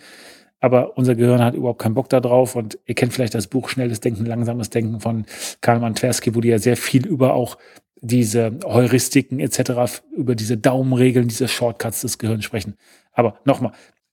aber 0.61 0.99
unser 0.99 1.15
Gehirn 1.15 1.43
hat 1.43 1.55
überhaupt 1.55 1.81
keinen 1.81 1.95
Bock 1.95 2.09
darauf 2.09 2.57
und 2.57 2.79
ihr 2.85 2.97
kennt 2.97 3.13
vielleicht 3.13 3.35
das 3.35 3.47
Buch 3.47 3.69
Schnelles 3.69 4.01
Denken, 4.01 4.27
Langsames 4.27 4.71
Denken 4.71 5.01
von 5.01 5.25
Karl 5.61 5.95
Tversky, 5.95 6.35
wo 6.35 6.41
die 6.41 6.49
ja 6.49 6.59
sehr 6.59 6.77
viel 6.77 7.07
über 7.07 7.35
auch 7.35 7.59
diese 8.01 8.59
Heuristiken 8.65 9.41
etc., 9.41 10.03
über 10.17 10.35
diese 10.35 10.57
Daumenregeln, 10.57 11.29
diese 11.29 11.49
Shortcuts 11.49 12.01
des 12.01 12.19
Gehirns 12.19 12.45
sprechen. 12.45 12.75
Aber 13.13 13.39
nochmal, 13.45 13.73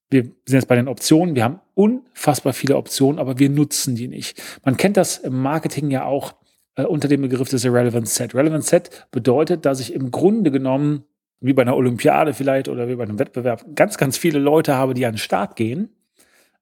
wir 0.10 0.24
sind 0.24 0.36
jetzt 0.48 0.68
bei 0.68 0.76
den 0.76 0.88
Optionen. 0.88 1.36
Wir 1.36 1.44
haben 1.44 1.60
unfassbar 1.74 2.54
viele 2.54 2.78
Optionen, 2.78 3.20
aber 3.20 3.40
wir 3.40 3.50
nutzen 3.50 3.96
die 3.96 4.08
nicht. 4.08 4.42
Man 4.64 4.78
kennt 4.78 4.98
das 4.98 5.18
im 5.18 5.42
Marketing 5.42 5.90
ja 5.90 6.06
auch 6.06 6.36
äh, 6.76 6.84
unter 6.84 7.08
dem 7.08 7.22
Begriff 7.22 7.50
des 7.50 7.66
Relevant 7.66 8.08
Set. 8.08 8.36
Relevant 8.36 8.66
Set 8.66 9.08
bedeutet, 9.12 9.66
dass 9.66 9.80
ich 9.80 9.94
im 9.94 10.12
Grunde 10.12 10.52
genommen, 10.52 11.06
wie 11.40 11.54
bei 11.54 11.64
einer 11.64 11.76
Olympiade 11.76 12.34
vielleicht 12.34 12.70
oder 12.70 12.88
wie 12.88 12.96
bei 12.96 13.04
einem 13.04 13.20
Wettbewerb, 13.20 13.66
ganz, 13.76 13.98
ganz 13.98 14.18
viele 14.18 14.40
Leute 14.40 14.76
habe, 14.76 14.94
die 14.94 15.06
an 15.06 15.14
den 15.14 15.20
Start 15.20 15.56
gehen. 15.56 15.90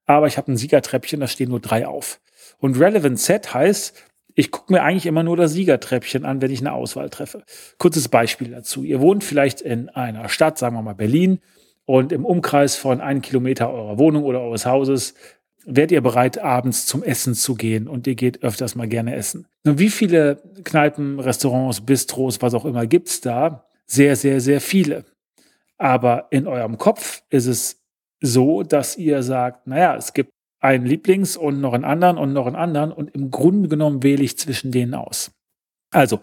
Aber 0.06 0.26
ich 0.26 0.36
habe 0.36 0.52
ein 0.52 0.56
Siegertreppchen, 0.56 1.20
da 1.20 1.26
stehen 1.26 1.48
nur 1.50 1.60
drei 1.60 1.86
auf. 1.86 2.20
Und 2.58 2.78
Relevant 2.78 3.18
Set 3.18 3.54
heißt, 3.54 3.94
ich 4.34 4.50
gucke 4.50 4.72
mir 4.72 4.82
eigentlich 4.82 5.06
immer 5.06 5.22
nur 5.22 5.36
das 5.36 5.52
Siegertreppchen 5.52 6.24
an, 6.24 6.42
wenn 6.42 6.50
ich 6.50 6.60
eine 6.60 6.72
Auswahl 6.72 7.08
treffe. 7.08 7.44
Kurzes 7.78 8.08
Beispiel 8.08 8.50
dazu. 8.50 8.82
Ihr 8.82 9.00
wohnt 9.00 9.22
vielleicht 9.22 9.60
in 9.60 9.88
einer 9.90 10.28
Stadt, 10.28 10.58
sagen 10.58 10.74
wir 10.74 10.82
mal 10.82 10.94
Berlin, 10.94 11.40
und 11.86 12.12
im 12.12 12.24
Umkreis 12.24 12.76
von 12.76 13.00
einem 13.00 13.22
Kilometer 13.22 13.70
eurer 13.70 13.98
Wohnung 13.98 14.24
oder 14.24 14.40
eures 14.40 14.66
Hauses 14.66 15.14
Wärt 15.66 15.92
ihr 15.92 16.02
bereit, 16.02 16.38
abends 16.38 16.86
zum 16.86 17.02
Essen 17.02 17.34
zu 17.34 17.54
gehen 17.54 17.88
und 17.88 18.06
ihr 18.06 18.14
geht 18.14 18.42
öfters 18.42 18.74
mal 18.74 18.86
gerne 18.86 19.14
essen? 19.14 19.46
Nun, 19.64 19.78
wie 19.78 19.88
viele 19.88 20.42
Kneipen, 20.62 21.18
Restaurants, 21.20 21.80
Bistros, 21.80 22.42
was 22.42 22.52
auch 22.52 22.66
immer 22.66 22.86
gibt's 22.86 23.22
da? 23.22 23.66
Sehr, 23.86 24.14
sehr, 24.16 24.40
sehr 24.42 24.60
viele. 24.60 25.06
Aber 25.78 26.28
in 26.30 26.46
eurem 26.46 26.76
Kopf 26.76 27.22
ist 27.30 27.46
es 27.46 27.82
so, 28.20 28.62
dass 28.62 28.98
ihr 28.98 29.22
sagt, 29.22 29.66
naja, 29.66 29.96
es 29.96 30.12
gibt 30.12 30.32
einen 30.60 30.86
Lieblings- 30.86 31.36
und 31.36 31.60
noch 31.60 31.72
einen 31.72 31.84
anderen 31.84 32.18
und 32.18 32.34
noch 32.34 32.46
einen 32.46 32.56
anderen 32.56 32.92
und 32.92 33.14
im 33.14 33.30
Grunde 33.30 33.68
genommen 33.68 34.02
wähle 34.02 34.22
ich 34.22 34.38
zwischen 34.38 34.70
denen 34.70 34.94
aus. 34.94 35.30
Also, 35.90 36.20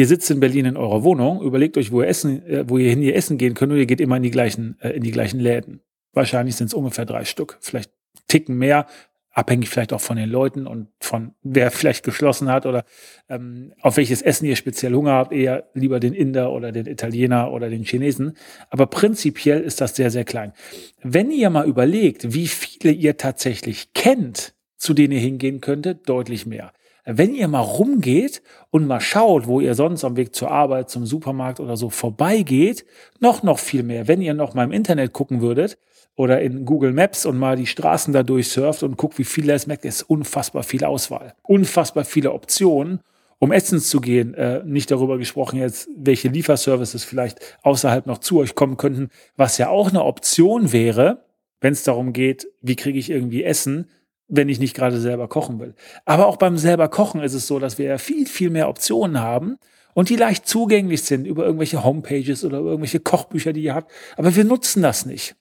ihr 0.00 0.06
sitzt 0.06 0.30
in 0.30 0.40
Berlin 0.40 0.64
in 0.64 0.76
eurer 0.78 1.04
Wohnung, 1.04 1.42
überlegt 1.42 1.76
euch, 1.76 1.92
wo 1.92 2.00
ihr 2.00 2.08
essen, 2.08 2.42
äh, 2.46 2.66
wo 2.66 2.78
ihr 2.78 2.88
hin 2.88 3.02
ihr 3.02 3.14
essen 3.14 3.36
gehen 3.36 3.52
könnt 3.52 3.70
und 3.70 3.78
ihr 3.78 3.84
geht 3.84 4.00
immer 4.00 4.16
in 4.16 4.22
die 4.22 4.30
gleichen, 4.30 4.78
äh, 4.80 4.90
in 4.90 5.02
die 5.02 5.10
gleichen 5.10 5.38
Läden. 5.38 5.82
Wahrscheinlich 6.14 6.56
sind 6.56 6.68
es 6.68 6.74
ungefähr 6.74 7.04
drei 7.04 7.26
Stück, 7.26 7.58
vielleicht 7.60 7.90
Ticken 8.26 8.56
mehr, 8.56 8.86
abhängig 9.30 9.68
vielleicht 9.68 9.92
auch 9.92 10.00
von 10.00 10.16
den 10.16 10.30
Leuten 10.30 10.66
und 10.66 10.88
von 11.00 11.34
wer 11.42 11.70
vielleicht 11.70 12.02
geschlossen 12.02 12.48
hat 12.48 12.64
oder 12.64 12.84
ähm, 13.28 13.74
auf 13.82 13.98
welches 13.98 14.22
Essen 14.22 14.46
ihr 14.46 14.56
speziell 14.56 14.94
Hunger 14.94 15.12
habt, 15.12 15.32
eher 15.34 15.68
lieber 15.74 16.00
den 16.00 16.14
Inder 16.14 16.50
oder 16.50 16.72
den 16.72 16.86
Italiener 16.86 17.52
oder 17.52 17.68
den 17.68 17.84
Chinesen. 17.84 18.38
Aber 18.70 18.86
prinzipiell 18.86 19.60
ist 19.60 19.82
das 19.82 19.94
sehr, 19.94 20.10
sehr 20.10 20.24
klein. 20.24 20.54
Wenn 21.02 21.30
ihr 21.30 21.50
mal 21.50 21.68
überlegt, 21.68 22.32
wie 22.32 22.46
viele 22.46 22.94
ihr 22.94 23.18
tatsächlich 23.18 23.92
kennt, 23.92 24.54
zu 24.78 24.94
denen 24.94 25.12
ihr 25.12 25.20
hingehen 25.20 25.60
könntet, 25.60 26.08
deutlich 26.08 26.46
mehr. 26.46 26.72
Wenn 27.18 27.34
ihr 27.34 27.48
mal 27.48 27.60
rumgeht 27.60 28.42
und 28.70 28.86
mal 28.86 29.00
schaut, 29.00 29.46
wo 29.46 29.60
ihr 29.60 29.74
sonst 29.74 30.04
am 30.04 30.16
Weg 30.16 30.34
zur 30.34 30.50
Arbeit, 30.50 30.90
zum 30.90 31.06
Supermarkt 31.06 31.60
oder 31.60 31.76
so 31.76 31.90
vorbeigeht, 31.90 32.84
noch, 33.18 33.42
noch 33.42 33.58
viel 33.58 33.82
mehr. 33.82 34.08
Wenn 34.08 34.22
ihr 34.22 34.34
noch 34.34 34.54
mal 34.54 34.64
im 34.64 34.72
Internet 34.72 35.12
gucken 35.12 35.40
würdet, 35.40 35.78
oder 36.20 36.42
in 36.42 36.66
Google 36.66 36.92
Maps 36.92 37.24
und 37.24 37.38
mal 37.38 37.56
die 37.56 37.66
Straßen 37.66 38.12
da 38.12 38.22
durchsurft 38.22 38.82
und 38.82 38.98
guckt, 38.98 39.18
wie 39.18 39.24
viel 39.24 39.48
es 39.48 39.66
merkt, 39.66 39.86
ist 39.86 40.02
unfassbar 40.02 40.62
viel 40.62 40.84
Auswahl. 40.84 41.34
Unfassbar 41.44 42.04
viele 42.04 42.32
Optionen, 42.32 43.00
um 43.38 43.52
essen 43.52 43.80
zu 43.80 44.02
gehen. 44.02 44.34
Äh, 44.34 44.62
nicht 44.64 44.90
darüber 44.90 45.16
gesprochen 45.16 45.58
jetzt, 45.58 45.88
welche 45.96 46.28
Lieferservices 46.28 47.04
vielleicht 47.04 47.38
außerhalb 47.62 48.06
noch 48.06 48.18
zu 48.18 48.38
euch 48.38 48.54
kommen 48.54 48.76
könnten, 48.76 49.08
was 49.36 49.56
ja 49.56 49.70
auch 49.70 49.88
eine 49.88 50.04
Option 50.04 50.72
wäre, 50.72 51.24
wenn 51.62 51.72
es 51.72 51.84
darum 51.84 52.12
geht, 52.12 52.48
wie 52.60 52.76
kriege 52.76 52.98
ich 52.98 53.08
irgendwie 53.08 53.42
Essen, 53.42 53.88
wenn 54.30 54.48
ich 54.48 54.60
nicht 54.60 54.74
gerade 54.74 54.98
selber 55.00 55.28
kochen 55.28 55.60
will. 55.60 55.74
Aber 56.04 56.26
auch 56.26 56.36
beim 56.36 56.56
selber 56.56 56.88
Kochen 56.88 57.20
ist 57.22 57.34
es 57.34 57.46
so, 57.46 57.58
dass 57.58 57.78
wir 57.78 57.86
ja 57.86 57.98
viel, 57.98 58.26
viel 58.26 58.50
mehr 58.50 58.68
Optionen 58.68 59.20
haben 59.20 59.58
und 59.94 60.08
die 60.08 60.16
leicht 60.16 60.46
zugänglich 60.46 61.02
sind 61.02 61.26
über 61.26 61.44
irgendwelche 61.44 61.84
Homepages 61.84 62.44
oder 62.44 62.58
irgendwelche 62.58 63.00
Kochbücher, 63.00 63.52
die 63.52 63.62
ihr 63.64 63.74
habt. 63.74 63.90
Aber 64.16 64.34
wir 64.34 64.44
nutzen 64.44 64.82
das 64.82 65.04
nicht. 65.04 65.34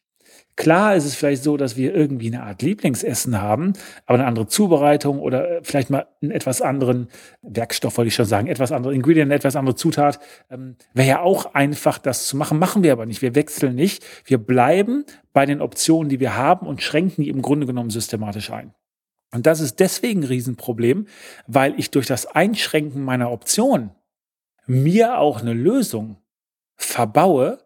Klar 0.56 0.94
ist 0.96 1.06
es 1.06 1.16
vielleicht 1.16 1.44
so, 1.44 1.56
dass 1.56 1.78
wir 1.78 1.96
irgendwie 1.96 2.28
eine 2.28 2.44
Art 2.44 2.62
Lieblingsessen 2.62 3.42
haben, 3.42 3.72
aber 4.06 4.20
eine 4.20 4.28
andere 4.28 4.48
Zubereitung 4.48 5.20
oder 5.20 5.50
äh, 5.50 5.62
vielleicht 5.64 5.90
mal 5.90 6.08
einen 6.22 6.32
etwas 6.32 6.62
anderen 6.62 7.08
Werkstoff, 7.42 7.98
wollte 7.98 8.10
ich 8.10 8.16
schon 8.16 8.26
sagen, 8.26 8.48
etwas 8.48 8.74
andere 8.74 8.94
Ingredient, 8.94 9.32
etwas 9.32 9.56
andere 9.56 9.76
Zutat. 9.76 10.20
Ähm, 10.52 10.76
Wäre 10.94 11.08
ja 11.08 11.22
auch 11.22 11.54
einfach, 11.54 11.98
das 11.98 12.28
zu 12.28 12.36
machen. 12.36 12.60
Machen 12.60 12.84
wir 12.84 12.92
aber 12.92 13.06
nicht. 13.06 13.22
Wir 13.22 13.36
wechseln 13.36 13.74
nicht. 13.74 14.04
Wir 14.26 14.38
bleiben 14.38 15.06
bei 15.32 15.46
den 15.46 15.62
Optionen, 15.62 16.10
die 16.10 16.20
wir 16.20 16.36
haben 16.36 16.68
und 16.68 16.82
schränken 16.82 17.24
die 17.24 17.30
im 17.30 17.42
Grunde 17.42 17.66
genommen 17.66 17.90
systematisch 17.90 18.52
ein. 18.52 18.74
Und 19.32 19.46
das 19.46 19.60
ist 19.60 19.80
deswegen 19.80 20.22
ein 20.22 20.28
Riesenproblem, 20.28 21.08
weil 21.48 21.78
ich 21.80 21.92
durch 21.92 22.08
das 22.08 22.26
Einschränken 22.26 23.04
meiner 23.04 23.32
Optionen 23.32 23.92
mir 24.66 25.20
auch 25.20 25.42
eine 25.42 25.54
Lösung 25.54 26.18
verbaue, 26.76 27.60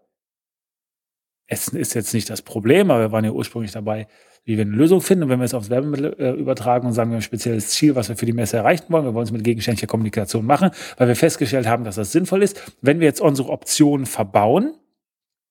Essen 1.47 1.77
ist 1.77 1.93
jetzt 1.93 2.13
nicht 2.13 2.29
das 2.29 2.41
Problem, 2.41 2.89
aber 2.89 3.01
wir 3.01 3.11
waren 3.11 3.25
ja 3.25 3.31
ursprünglich 3.31 3.71
dabei, 3.71 4.07
wie 4.45 4.57
wir 4.57 4.63
eine 4.63 4.75
Lösung 4.75 5.01
finden. 5.01 5.25
Und 5.25 5.29
wenn 5.29 5.39
wir 5.39 5.45
es 5.45 5.53
aufs 5.53 5.69
Werbemittel 5.69 6.15
äh, 6.17 6.31
übertragen 6.31 6.87
und 6.87 6.93
sagen, 6.93 7.11
wir 7.11 7.15
haben 7.15 7.19
ein 7.19 7.23
spezielles 7.23 7.69
Ziel, 7.69 7.95
was 7.95 8.09
wir 8.09 8.15
für 8.15 8.25
die 8.25 8.33
Messe 8.33 8.57
erreichen 8.57 8.85
wollen, 8.89 9.05
wir 9.05 9.13
wollen 9.13 9.25
es 9.25 9.31
mit 9.31 9.43
gegenständlicher 9.43 9.87
Kommunikation 9.87 10.45
machen, 10.45 10.71
weil 10.97 11.07
wir 11.07 11.15
festgestellt 11.15 11.67
haben, 11.67 11.83
dass 11.83 11.95
das 11.95 12.11
sinnvoll 12.11 12.43
ist. 12.43 12.73
Wenn 12.81 12.99
wir 12.99 13.07
jetzt 13.07 13.21
unsere 13.21 13.49
Optionen 13.49 14.05
verbauen, 14.05 14.73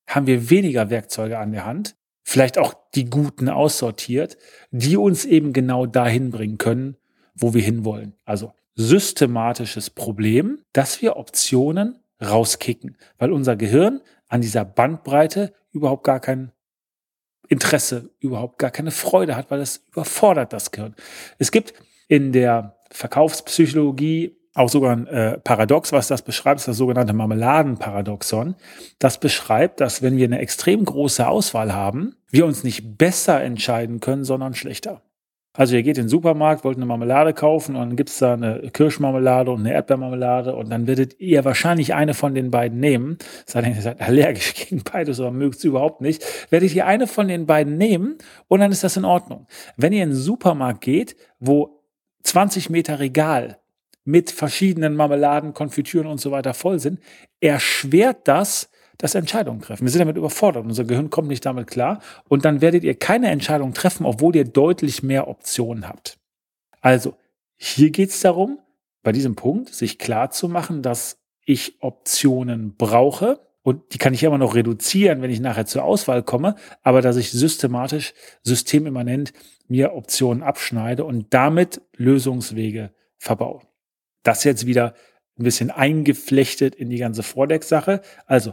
haben 0.07 0.27
wir 0.27 0.51
weniger 0.51 0.91
Werkzeuge 0.91 1.39
an 1.39 1.53
der 1.53 1.65
Hand, 1.65 1.95
vielleicht 2.23 2.59
auch 2.59 2.75
die 2.95 3.07
guten 3.07 3.49
aussortiert, 3.49 4.37
die 4.71 4.97
uns 4.97 5.25
eben 5.25 5.53
genau 5.53 5.87
dahin 5.87 6.31
bringen 6.31 6.59
können, 6.59 6.97
wo 7.35 7.55
wir 7.55 7.63
hinwollen. 7.63 8.15
Also 8.25 8.53
systematisches 8.75 9.91
Problem, 9.91 10.63
dass 10.73 11.03
wir 11.03 11.17
Optionen 11.17 11.99
rauskicken, 12.23 12.97
weil 13.19 13.33
unser 13.33 13.57
Gehirn 13.57 14.01
an 14.29 14.41
dieser 14.41 14.65
Bandbreite 14.65 15.53
überhaupt 15.73 16.05
gar 16.05 16.21
kein 16.21 16.53
Interesse, 17.49 18.11
überhaupt 18.21 18.59
gar 18.59 18.71
keine 18.71 18.93
Freude 18.93 19.37
hat, 19.37 19.51
weil 19.51 19.61
es 19.61 19.85
überfordert 19.91 20.53
das 20.53 20.71
Gehirn. 20.71 20.95
Es 21.39 21.51
gibt 21.51 21.75
in 22.09 22.33
der 22.33 22.79
Verkaufspsychologie 22.91 24.37
auch 24.55 24.69
sogar 24.69 24.93
ein 24.93 25.07
äh, 25.07 25.39
Paradox, 25.39 25.93
was 25.93 26.09
das 26.09 26.23
beschreibt, 26.23 26.61
ist 26.61 26.69
das 26.69 26.77
sogenannte 26.77 27.15
Marmeladenparadoxon. 27.15 28.55
Das 28.99 29.19
beschreibt, 29.19 29.81
dass 29.81 30.03
wenn 30.03 30.17
wir 30.17 30.27
eine 30.27 30.41
extrem 30.41 30.85
große 30.85 31.27
Auswahl 31.27 31.73
haben, 31.73 32.17
wir 32.31 32.45
uns 32.45 32.63
nicht 32.63 32.99
besser 32.99 33.43
entscheiden 33.43 34.01
können, 34.01 34.25
sondern 34.25 34.55
schlechter. 34.55 35.03
Also 35.55 35.77
ihr 35.77 35.83
geht 35.83 35.99
in 35.99 36.05
den 36.05 36.09
Supermarkt, 36.09 36.65
wollt 36.65 36.79
eine 36.79 36.87
Marmelade 36.87 37.35
kaufen 37.35 37.77
und 37.77 37.89
dann 37.89 37.97
gibt's 37.97 38.19
da 38.19 38.33
eine 38.33 38.71
Kirschmarmelade 38.73 39.51
und 39.51 39.61
eine 39.61 39.75
Erdbeermarmelade 39.75 40.57
und 40.57 40.71
dann 40.71 40.87
werdet 40.87 41.21
ihr 41.21 41.45
wahrscheinlich 41.45 41.93
eine 41.93 42.15
von 42.15 42.35
den 42.35 42.51
beiden 42.51 42.81
nehmen. 42.81 43.19
Sei 43.45 43.61
ihr 43.63 43.83
seid 43.83 44.01
allergisch 44.01 44.55
gegen 44.69 44.83
beides 44.83 45.21
oder 45.21 45.31
mögt 45.31 45.57
es 45.57 45.65
überhaupt 45.65 46.01
nicht. 46.01 46.25
Werdet 46.51 46.75
ihr 46.75 46.87
eine 46.87 47.07
von 47.07 47.29
den 47.29 47.45
beiden 47.45 47.77
nehmen 47.77 48.17
und 48.49 48.61
dann 48.61 48.73
ist 48.73 48.83
das 48.83 48.97
in 48.97 49.05
Ordnung. 49.05 49.47
Wenn 49.77 49.93
ihr 49.93 50.03
in 50.03 50.11
den 50.11 50.17
Supermarkt 50.17 50.81
geht, 50.81 51.17
wo 51.39 51.83
20 52.23 52.71
Meter 52.71 52.99
Regal 52.99 53.59
mit 54.05 54.31
verschiedenen 54.31 54.97
Marmeladen, 54.97 55.55
Konfitüren 55.55 56.07
und 56.07 56.21
so 56.21 56.31
weiter 56.31 56.55
voll 56.55 56.79
sind, 56.79 57.01
erschwert 57.41 58.27
das 58.29 58.69
dass 59.03 59.17
Entscheidungen 59.17 59.61
treffen. 59.61 59.85
Wir 59.85 59.91
sind 59.91 59.99
damit 59.99 60.17
überfordert. 60.17 60.65
Unser 60.65 60.85
Gehirn 60.85 61.11
kommt 61.11 61.27
nicht 61.27 61.45
damit 61.45 61.67
klar. 61.67 62.01
Und 62.29 62.45
dann 62.45 62.61
werdet 62.61 62.85
ihr 62.85 62.95
keine 62.95 63.31
Entscheidung 63.31 63.75
treffen, 63.75 64.07
obwohl 64.07 64.37
ihr 64.37 64.45
deutlich 64.45 65.03
mehr 65.03 65.27
Optionen 65.27 65.89
habt. 65.89 66.19
Also, 66.81 67.15
hier 67.57 67.91
geht 67.91 68.11
es 68.11 68.21
darum, 68.21 68.61
bei 69.03 69.11
diesem 69.11 69.35
Punkt, 69.35 69.75
sich 69.75 69.99
klar 69.99 70.31
zu 70.31 70.49
machen, 70.49 70.83
dass 70.83 71.19
ich 71.45 71.83
Optionen 71.83 72.77
brauche. 72.77 73.41
Und 73.63 73.93
die 73.93 73.99
kann 73.99 74.15
ich 74.15 74.23
immer 74.23 74.39
noch 74.39 74.55
reduzieren, 74.55 75.21
wenn 75.21 75.31
ich 75.31 75.41
nachher 75.41 75.67
zur 75.67 75.83
Auswahl 75.83 76.23
komme, 76.23 76.55
aber 76.83 77.03
dass 77.03 77.17
ich 77.17 77.33
systematisch, 77.33 78.15
systemimmanent 78.45 79.33
mir 79.67 79.95
Optionen 79.95 80.45
abschneide 80.45 81.05
und 81.05 81.35
damit 81.35 81.83
Lösungswege 81.97 82.93
verbaue. 83.19 83.63
Das 84.23 84.45
jetzt 84.45 84.67
wieder 84.67 84.95
ein 85.39 85.45
bisschen 85.45 85.71
eingeflechtet 85.71 86.75
in 86.75 86.91
die 86.91 86.99
ganze 86.99 87.23
Vordeck-Sache. 87.23 88.03
Also 88.27 88.53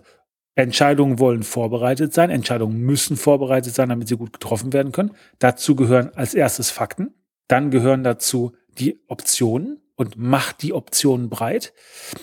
Entscheidungen 0.55 1.19
wollen 1.19 1.43
vorbereitet 1.43 2.13
sein, 2.13 2.29
Entscheidungen 2.29 2.79
müssen 2.79 3.15
vorbereitet 3.15 3.73
sein, 3.73 3.89
damit 3.89 4.07
sie 4.07 4.17
gut 4.17 4.33
getroffen 4.33 4.73
werden 4.73 4.91
können. 4.91 5.11
Dazu 5.39 5.75
gehören 5.75 6.11
als 6.15 6.33
erstes 6.33 6.69
Fakten, 6.69 7.13
dann 7.47 7.71
gehören 7.71 8.03
dazu 8.03 8.53
die 8.77 8.99
Optionen 9.07 9.81
und 9.95 10.17
macht 10.17 10.61
die 10.61 10.73
Optionen 10.73 11.29
breit. 11.29 11.73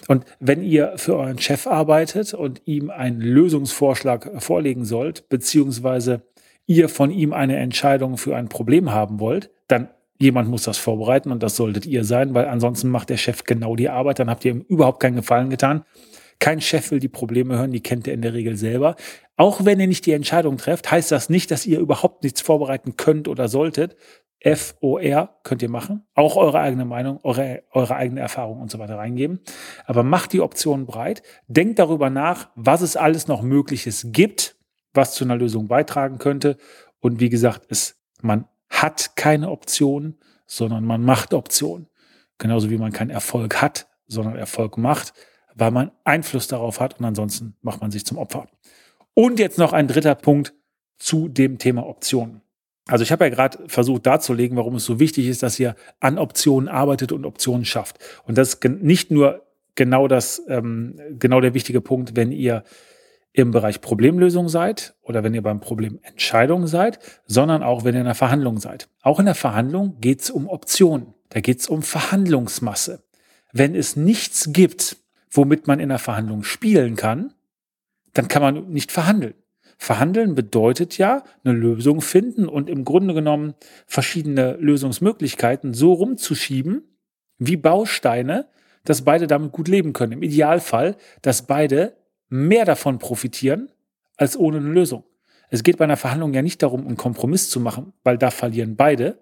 Und 0.09 0.25
wenn 0.41 0.63
ihr 0.63 0.95
für 0.97 1.17
euren 1.17 1.39
Chef 1.39 1.67
arbeitet 1.67 2.33
und 2.35 2.63
ihm 2.65 2.91
einen 2.91 3.21
Lösungsvorschlag 3.21 4.43
vorlegen 4.43 4.85
sollt, 4.85 5.29
beziehungsweise 5.29 6.23
ihr 6.67 6.89
von 6.89 7.11
ihm 7.11 7.33
eine 7.33 7.57
Entscheidung 7.57 8.17
für 8.17 8.35
ein 8.35 8.49
Problem 8.49 8.93
haben 8.93 9.21
wollt, 9.21 9.51
dann 9.69 9.89
jemand 10.19 10.49
muss 10.49 10.65
das 10.65 10.79
vorbereiten 10.79 11.31
und 11.31 11.43
das 11.43 11.57
solltet 11.57 11.87
ihr 11.87 12.05
sein, 12.05 12.35
weil 12.35 12.47
ansonsten 12.47 12.89
macht 12.89 13.11
der 13.11 13.17
Chef 13.17 13.45
genau 13.45 13.77
die 13.77 13.89
Arbeit, 13.89 14.19
dann 14.19 14.31
habt 14.31 14.45
ihr 14.45 14.53
ihm 14.53 14.65
überhaupt 14.69 15.01
keinen 15.01 15.17
Gefallen 15.17 15.51
getan. 15.51 15.85
Kein 16.39 16.61
Chef 16.61 16.91
will 16.91 16.99
die 16.99 17.09
Probleme 17.09 17.57
hören, 17.57 17.73
die 17.73 17.83
kennt 17.83 18.07
er 18.07 18.15
in 18.15 18.23
der 18.23 18.35
Regel 18.35 18.57
selber. 18.57 18.97
Auch 19.37 19.65
wenn 19.65 19.81
ihr 19.81 19.87
nicht 19.87 20.05
die 20.07 20.13
Entscheidung 20.13 20.59
trefft, 20.59 20.91
heißt 20.91 21.11
das 21.11 21.31
nicht, 21.31 21.51
dass 21.51 21.67
ihr 21.67 21.79
überhaupt 21.79 22.25
nichts 22.25 22.41
vorbereiten 22.41 22.97
könnt 22.97 23.29
oder 23.29 23.49
solltet. 23.49 23.97
FOR 24.45 25.31
könnt 25.43 25.63
ihr 25.63 25.71
machen, 25.71 26.07
auch 26.15 26.37
eure 26.37 26.61
eigene 26.61 26.85
Meinung, 26.85 27.19
eure, 27.23 27.63
eure 27.73 27.97
eigene 27.97 28.21
Erfahrung 28.21 28.61
und 28.61 28.71
so 28.71 28.79
weiter 28.79 28.97
reingeben. 28.97 29.41
Aber 29.87 30.03
macht 30.03 30.33
die 30.33 30.41
Optionen 30.41 30.87
breit, 30.87 31.23
denkt 31.49 31.79
darüber 31.79 32.11
nach, 32.11 32.51
was 32.55 32.83
es 32.83 32.97
alles 32.97 33.29
noch 33.29 33.43
Mögliches 33.43 34.09
gibt, 34.13 34.57
was 34.93 35.15
zu 35.15 35.25
einer 35.25 35.37
Lösung 35.37 35.69
beitragen 35.69 36.19
könnte. 36.19 36.59
Und 37.01 37.19
wie 37.19 37.31
gesagt, 37.31 37.67
es, 37.71 37.99
man 38.21 38.47
hat 38.69 39.17
keine 39.17 39.51
Optionen, 39.51 40.19
sondern 40.47 40.85
man 40.85 41.03
macht 41.03 41.35
Optionen. 41.35 41.89
Genauso 42.39 42.71
wie 42.71 42.79
man 42.79 42.93
keinen 42.93 43.11
Erfolg 43.11 43.63
hat, 43.63 43.89
sondern 44.07 44.37
Erfolg 44.37 44.77
macht, 44.77 45.15
weil 45.55 45.71
man 45.71 45.91
Einfluss 46.05 46.49
darauf 46.49 46.81
hat 46.81 46.99
und 46.99 47.05
ansonsten 47.05 47.57
macht 47.63 47.81
man 47.81 47.91
sich 47.91 48.05
zum 48.05 48.19
Opfer. 48.19 48.47
Und 49.15 49.39
jetzt 49.39 49.59
noch 49.59 49.73
ein 49.73 49.89
dritter 49.89 50.15
Punkt 50.15 50.53
zu 50.99 51.29
dem 51.29 51.59
Thema 51.59 51.87
Optionen. 51.87 52.43
Also 52.87 53.03
ich 53.03 53.11
habe 53.11 53.25
ja 53.25 53.31
gerade 53.31 53.59
versucht 53.67 54.07
darzulegen, 54.07 54.57
warum 54.57 54.77
es 54.77 54.85
so 54.85 55.01
wichtig 55.01 55.27
ist, 55.27 55.43
dass 55.43 55.59
ihr 55.59 55.75
an 55.99 56.19
Optionen 56.19 56.69
arbeitet 56.69 57.11
und 57.11 57.25
Optionen 57.25 57.65
schafft. 57.65 57.99
Und 58.25 58.39
das 58.39 58.55
ist 58.55 58.65
nicht 58.65 59.11
nur 59.11 59.43
genau 59.75 60.07
das, 60.07 60.43
ähm, 60.49 61.01
genau 61.19 61.41
der 61.41 61.55
wichtige 61.55 61.81
Punkt, 61.81 62.15
wenn 62.15 62.31
ihr 62.31 62.63
im 63.37 63.51
Bereich 63.51 63.83
Problemlösung 63.83 64.49
seid 64.49 64.95
oder 65.03 65.23
wenn 65.23 65.35
ihr 65.35 65.43
beim 65.43 65.61
Problem 65.61 65.99
Entscheidung 66.03 66.67
seid, 66.67 66.99
sondern 67.27 67.63
auch 67.63 67.85
wenn 67.85 67.95
ihr 67.95 68.01
in 68.01 68.07
der 68.07 68.15
Verhandlung 68.15 68.59
seid. 68.59 68.89
Auch 69.03 69.21
in 69.21 69.27
der 69.27 69.35
Verhandlung 69.35 70.01
geht 70.01 70.23
es 70.23 70.31
um 70.31 70.49
Optionen. 70.49 71.13
Da 71.29 71.41
geht 71.41 71.61
es 71.61 71.69
um 71.69 71.83
Verhandlungsmasse. 71.83 73.05
Wenn 73.53 73.75
es 73.75 73.95
nichts 73.95 74.55
gibt, 74.55 74.97
womit 75.31 75.67
man 75.67 75.81
in 75.81 75.91
der 75.91 75.99
Verhandlung 75.99 76.45
spielen 76.45 76.97
kann, 76.97 77.35
dann 78.15 78.29
kann 78.29 78.41
man 78.41 78.71
nicht 78.71 78.91
verhandeln. 78.91 79.35
Verhandeln 79.77 80.35
bedeutet 80.35 80.97
ja 80.97 81.23
eine 81.45 81.53
Lösung 81.53 82.01
finden 82.01 82.49
und 82.49 82.71
im 82.71 82.87
Grunde 82.87 83.13
genommen 83.13 83.53
verschiedene 83.87 84.57
Lösungsmöglichkeiten 84.57 85.75
so 85.75 85.93
rumzuschieben 85.93 86.85
wie 87.37 87.59
Bausteine, 87.59 88.49
dass 88.85 89.03
beide 89.03 89.27
damit 89.27 89.53
gut 89.53 89.69
leben 89.69 89.93
können. 89.93 90.13
Im 90.13 90.23
Idealfall, 90.23 90.97
dass 91.21 91.43
beide 91.47 91.97
mehr 92.29 92.65
davon 92.65 92.99
profitieren 92.99 93.71
als 94.17 94.37
ohne 94.37 94.59
eine 94.59 94.69
Lösung. 94.69 95.05
Es 95.51 95.63
geht 95.63 95.79
bei 95.79 95.85
einer 95.85 95.97
Verhandlung 95.97 96.35
ja 96.35 96.43
nicht 96.43 96.63
darum, 96.63 96.87
einen 96.87 96.97
Kompromiss 96.97 97.51
zu 97.51 97.61
machen, 97.61 97.93
weil 98.03 98.19
da 98.19 98.31
verlieren 98.31 98.77
beide, 98.77 99.19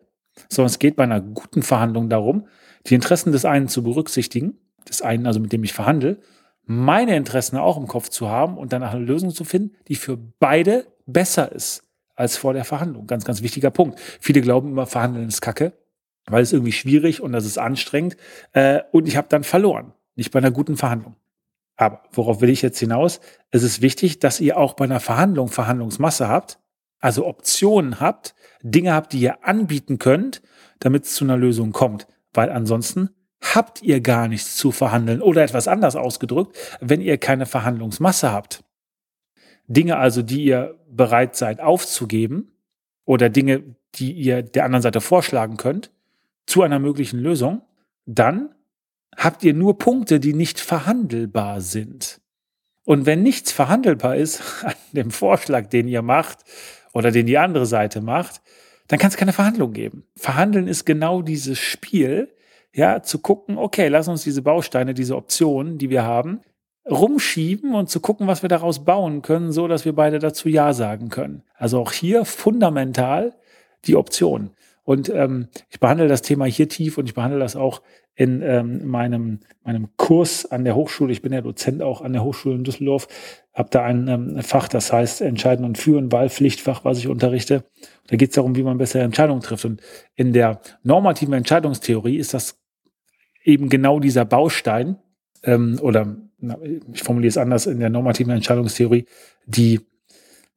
sondern 0.49 0.71
es 0.71 0.79
geht 0.79 0.97
bei 0.97 1.05
einer 1.05 1.21
guten 1.21 1.63
Verhandlung 1.63 2.09
darum, 2.09 2.47
die 2.87 2.95
Interessen 2.95 3.33
des 3.33 3.45
einen 3.45 3.69
zu 3.69 3.83
berücksichtigen, 3.83 4.59
des 4.89 5.03
einen 5.03 5.27
also 5.27 5.41
mit 5.41 5.53
dem 5.53 5.65
ich 5.65 5.73
verhandle, 5.73 6.19
meine 6.67 7.17
Interessen 7.17 7.59
auch 7.59 7.77
im 7.77 7.87
Kopf 7.87 8.09
zu 8.09 8.29
haben 8.29 8.57
und 8.57 8.73
danach 8.73 8.95
eine 8.95 9.05
Lösung 9.05 9.31
zu 9.31 9.45
finden, 9.45 9.77
die 9.89 9.97
für 9.97 10.17
beide 10.17 10.87
besser 11.07 11.53
ist 11.53 11.83
als 12.15 12.37
vor 12.37 12.55
der 12.55 12.65
Verhandlung. 12.65 13.07
Ganz, 13.07 13.25
ganz 13.25 13.43
wichtiger 13.43 13.71
Punkt. 13.71 14.01
Viele 14.21 14.41
glauben 14.41 14.71
immer, 14.71 14.87
Verhandeln 14.87 15.29
ist 15.29 15.43
Kacke, 15.43 15.73
weil 16.27 16.43
es 16.43 16.53
irgendwie 16.53 16.73
schwierig 16.73 17.21
und 17.21 17.33
das 17.33 17.45
ist 17.45 17.59
anstrengend. 17.59 18.17
Äh, 18.53 18.81
und 18.93 19.09
ich 19.09 19.17
habe 19.17 19.29
dann 19.29 19.45
verloren. 19.45 19.93
Nicht 20.17 20.31
bei 20.31 20.39
einer 20.39 20.53
guten 20.53 20.77
Verhandlung. 20.77 21.17
Aber 21.77 22.03
worauf 22.13 22.41
will 22.41 22.51
ich 22.51 22.63
jetzt 22.63 22.79
hinaus? 22.79 23.21
Es 23.51 23.63
ist 23.63 23.83
wichtig, 23.83 24.21
dass 24.21 24.41
ihr 24.41 24.57
auch 24.57 24.75
bei 24.75 24.85
einer 24.85 25.01
Verhandlung 25.01 25.49
Verhandlungsmasse 25.49 26.29
habt, 26.29 26.59
also 27.01 27.27
Optionen 27.27 28.01
habt, 28.01 28.35
Dinge 28.63 28.93
habt, 28.93 29.13
die 29.13 29.21
ihr 29.21 29.45
anbieten 29.45 29.99
könnt, 29.99 30.43
damit 30.79 31.05
es 31.05 31.15
zu 31.15 31.25
einer 31.25 31.37
Lösung 31.37 31.73
kommt. 31.73 32.07
Weil 32.33 32.51
ansonsten 32.51 33.11
habt 33.41 33.83
ihr 33.83 34.01
gar 34.01 34.29
nichts 34.29 34.57
zu 34.57 34.73
verhandeln 34.73 35.21
oder 35.21 35.43
etwas 35.43 35.69
anders 35.69 35.97
ausgedrückt, 35.97 36.57
wenn 36.81 37.01
ihr 37.01 37.19
keine 37.19 37.47
Verhandlungsmasse 37.47 38.33
habt. 38.33 38.65
Dinge 39.67 39.97
also, 39.97 40.23
die 40.23 40.45
ihr 40.45 40.79
bereit 40.89 41.37
seid 41.37 41.61
aufzugeben 41.61 42.53
oder 43.05 43.29
Dinge, 43.29 43.77
die 43.97 44.13
ihr 44.13 44.43
der 44.43 44.65
anderen 44.65 44.83
Seite 44.83 45.01
vorschlagen 45.01 45.57
könnt, 45.57 45.91
zu 46.47 46.63
einer 46.63 46.79
möglichen 46.79 47.19
Lösung, 47.19 47.63
dann 48.07 48.54
habt 49.17 49.45
ihr 49.45 49.55
nur 49.55 49.79
Punkte, 49.79 50.21
die 50.21 50.35
nicht 50.35 50.61
verhandelbar 50.61 51.61
sind. 51.61 52.21
Und 52.85 53.07
wenn 53.07 53.23
nichts 53.23 53.53
verhandelbar 53.53 54.17
ist 54.17 54.43
an 54.65 54.75
dem 54.93 55.11
Vorschlag, 55.11 55.67
den 55.69 55.89
ihr 55.89 56.03
macht 56.03 56.41
oder 56.93 57.11
den 57.11 57.27
die 57.27 57.39
andere 57.39 57.67
Seite 57.67 58.01
macht, 58.01 58.43
dann 58.89 58.99
kann 58.99 59.09
es 59.09 59.17
keine 59.17 59.33
Verhandlung 59.33 59.73
geben. 59.73 60.05
Verhandeln 60.17 60.69
ist 60.69 60.85
genau 60.85 61.23
dieses 61.23 61.59
Spiel, 61.59 62.35
ja, 62.73 63.03
zu 63.03 63.21
gucken, 63.21 63.57
okay, 63.57 63.89
lass 63.89 64.09
uns 64.09 64.25
diese 64.25 64.43
Bausteine, 64.43 64.95
diese 64.95 65.17
Optionen, 65.17 65.79
die 65.79 65.91
wir 65.91 66.03
haben, 66.03 66.41
rumschieben 66.91 67.75
und 67.75 67.89
zu 67.89 68.01
gucken, 68.01 68.27
was 68.27 68.43
wir 68.43 68.49
daraus 68.49 68.85
bauen 68.85 69.23
können, 69.23 69.53
so 69.53 69.69
dass 69.69 69.85
wir 69.85 69.95
beide 69.95 70.19
dazu 70.19 70.49
Ja 70.49 70.73
sagen 70.75 71.09
können. 71.09 71.45
Also 71.55 71.81
auch 71.81 71.93
hier 71.93 72.25
fundamental 72.25 73.35
die 73.87 73.97
Option. 73.97 74.51
Und 74.83 75.09
ähm, 75.09 75.49
ich 75.71 75.81
behandle 75.81 76.09
das 76.09 76.21
Thema 76.21 76.45
hier 76.45 76.69
tief 76.69 76.99
und 76.99 77.07
ich 77.07 77.15
behandle 77.15 77.41
das 77.41 77.57
auch 77.57 77.81
in 78.17 78.43
ähm, 78.43 78.87
meinem, 78.87 79.41
meinem 79.65 79.89
Kurs 79.97 80.47
an 80.47 80.65
der 80.65 80.77
Hochschule. 80.77 81.13
Ich 81.13 81.23
bin 81.23 81.33
ja 81.33 81.41
Dozent 81.41 81.83
auch 81.83 82.01
an 82.01 82.13
der 82.13 82.23
Hochschule 82.23 82.55
in 82.55 82.65
Düsseldorf, 82.65 83.09
habe 83.53 83.71
da 83.71 83.83
ein 83.83 84.09
ähm, 84.09 84.43
Fach, 84.43 84.69
das 84.69 84.93
heißt 84.93 85.21
Entscheiden 85.21 85.65
und 85.65 85.79
Führen, 85.79 86.13
Wahlpflichtfach, 86.13 86.85
was 86.85 86.99
ich 86.99 87.09
unterrichte. 87.09 87.65
Da 88.07 88.17
geht 88.17 88.31
es 88.31 88.35
darum, 88.37 88.55
wie 88.57 88.63
man 88.63 88.79
bessere 88.79 89.03
Entscheidungen 89.03 89.41
trifft. 89.41 89.65
Und 89.65 89.81
in 90.15 90.33
der 90.33 90.61
normativen 90.83 91.35
Entscheidungstheorie 91.35 92.17
ist 92.17 92.35
das 92.35 92.61
eben 93.43 93.69
genau 93.69 93.99
dieser 93.99 94.25
Baustein, 94.25 94.97
ähm, 95.43 95.79
oder 95.83 96.17
na, 96.39 96.59
ich 96.93 97.03
formuliere 97.03 97.31
es 97.31 97.39
anders, 97.39 97.67
in 97.67 97.81
der 97.81 97.91
normativen 97.91 98.33
Entscheidungstheorie, 98.33 99.07
die 99.47 99.81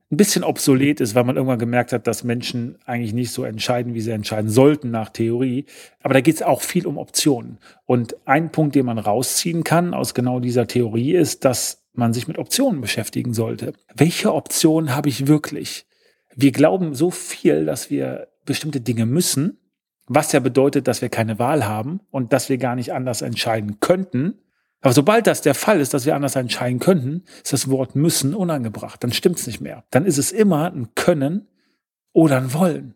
ein 0.10 0.18
bisschen 0.18 0.44
obsolet 0.44 1.02
ist, 1.02 1.16
weil 1.16 1.26
man 1.26 1.36
irgendwann 1.36 1.60
gemerkt 1.60 1.92
hat, 1.92 2.08
dass 2.08 2.24
Menschen 2.24 2.78
eigentlich 2.86 3.14
nicht 3.14 3.32
so 3.32 3.44
entscheiden, 3.44 3.94
wie 3.94 4.00
sie 4.00 4.12
entscheiden 4.12 4.50
sollten 4.50 4.90
nach 4.90 5.10
Theorie. 5.10 5.66
Aber 6.02 6.14
da 6.14 6.22
geht 6.22 6.36
es 6.36 6.42
auch 6.42 6.62
viel 6.62 6.88
um 6.88 6.98
Optionen. 6.98 7.60
Und 7.86 8.16
ein 8.26 8.52
Punkt, 8.52 8.76
den 8.76 8.86
man 8.86 9.00
rausziehen 9.00 9.66
kann 9.66 9.94
aus 9.94 10.14
genau 10.14 10.40
dieser 10.40 10.66
Theorie, 10.66 11.14
ist, 11.14 11.44
dass 11.44 11.84
man 11.94 12.14
sich 12.14 12.28
mit 12.28 12.38
Optionen 12.38 12.80
beschäftigen 12.80 13.34
sollte. 13.34 13.74
Welche 13.96 14.34
Optionen 14.34 14.96
habe 14.96 15.10
ich 15.10 15.28
wirklich? 15.28 15.86
Wir 16.36 16.52
glauben 16.52 16.94
so 16.94 17.12
viel, 17.12 17.66
dass 17.66 17.90
wir 17.90 18.30
bestimmte 18.46 18.80
Dinge 18.80 19.06
müssen, 19.06 19.60
was 20.08 20.32
ja 20.32 20.40
bedeutet, 20.40 20.88
dass 20.88 21.02
wir 21.02 21.10
keine 21.10 21.38
Wahl 21.38 21.66
haben 21.66 22.00
und 22.12 22.32
dass 22.32 22.48
wir 22.48 22.58
gar 22.58 22.76
nicht 22.76 22.94
anders 22.94 23.22
entscheiden 23.22 23.82
könnten. 23.82 24.36
Aber 24.82 24.94
sobald 24.94 25.28
das 25.28 25.42
der 25.42 25.56
Fall 25.56 25.82
ist, 25.82 25.94
dass 25.94 26.06
wir 26.06 26.16
anders 26.16 26.36
entscheiden 26.36 26.80
könnten, 26.80 27.24
ist 27.44 27.54
das 27.54 27.70
Wort 27.70 27.96
müssen 27.96 28.36
unangebracht. 28.36 29.04
Dann 29.04 29.12
stimmt 29.12 29.40
es 29.40 29.48
nicht 29.48 29.60
mehr. 29.60 29.84
Dann 29.90 30.06
ist 30.06 30.18
es 30.18 30.32
immer 30.32 30.72
ein 30.72 30.94
Können 30.96 31.48
oder 32.14 32.38
ein 32.38 32.54
Wollen. 32.54 32.96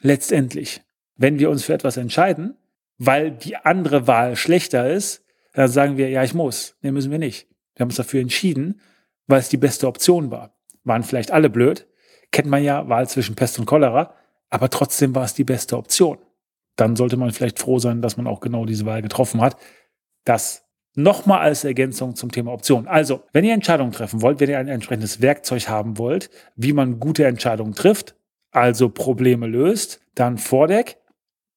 Letztendlich. 0.00 0.82
Wenn 1.16 1.38
wir 1.38 1.50
uns 1.50 1.64
für 1.64 1.74
etwas 1.74 1.96
entscheiden, 1.96 2.56
weil 2.98 3.30
die 3.30 3.56
andere 3.56 4.06
Wahl 4.06 4.36
schlechter 4.36 4.90
ist, 4.90 5.24
dann 5.52 5.68
sagen 5.68 5.96
wir, 5.96 6.10
ja, 6.10 6.24
ich 6.24 6.34
muss. 6.34 6.76
Nee, 6.82 6.90
müssen 6.90 7.12
wir 7.12 7.18
nicht. 7.18 7.48
Wir 7.74 7.82
haben 7.82 7.90
uns 7.90 7.96
dafür 7.96 8.20
entschieden, 8.20 8.80
weil 9.28 9.38
es 9.38 9.48
die 9.48 9.56
beste 9.56 9.86
Option 9.86 10.30
war. 10.32 10.56
Waren 10.82 11.04
vielleicht 11.04 11.30
alle 11.30 11.48
blöd. 11.48 11.86
Kennt 12.32 12.48
man 12.48 12.62
ja, 12.64 12.88
Wahl 12.88 13.08
zwischen 13.08 13.36
Pest 13.36 13.58
und 13.60 13.66
Cholera. 13.66 14.14
Aber 14.50 14.68
trotzdem 14.68 15.14
war 15.14 15.24
es 15.24 15.34
die 15.34 15.44
beste 15.44 15.76
Option 15.76 16.18
dann 16.76 16.96
sollte 16.96 17.16
man 17.16 17.30
vielleicht 17.30 17.58
froh 17.58 17.78
sein, 17.78 18.02
dass 18.02 18.16
man 18.16 18.26
auch 18.26 18.40
genau 18.40 18.64
diese 18.64 18.86
Wahl 18.86 19.02
getroffen 19.02 19.40
hat. 19.40 19.56
Das 20.24 20.63
nochmal 20.94 21.40
als 21.40 21.64
Ergänzung 21.64 22.14
zum 22.14 22.30
Thema 22.30 22.52
Option. 22.52 22.86
Also, 22.86 23.22
wenn 23.32 23.44
ihr 23.44 23.54
Entscheidungen 23.54 23.92
treffen 23.92 24.22
wollt, 24.22 24.40
wenn 24.40 24.50
ihr 24.50 24.58
ein 24.58 24.68
entsprechendes 24.68 25.20
Werkzeug 25.20 25.68
haben 25.68 25.98
wollt, 25.98 26.30
wie 26.56 26.72
man 26.72 27.00
gute 27.00 27.24
Entscheidungen 27.26 27.74
trifft, 27.74 28.14
also 28.50 28.88
Probleme 28.88 29.46
löst, 29.46 30.00
dann 30.14 30.38
Vordeck. 30.38 30.98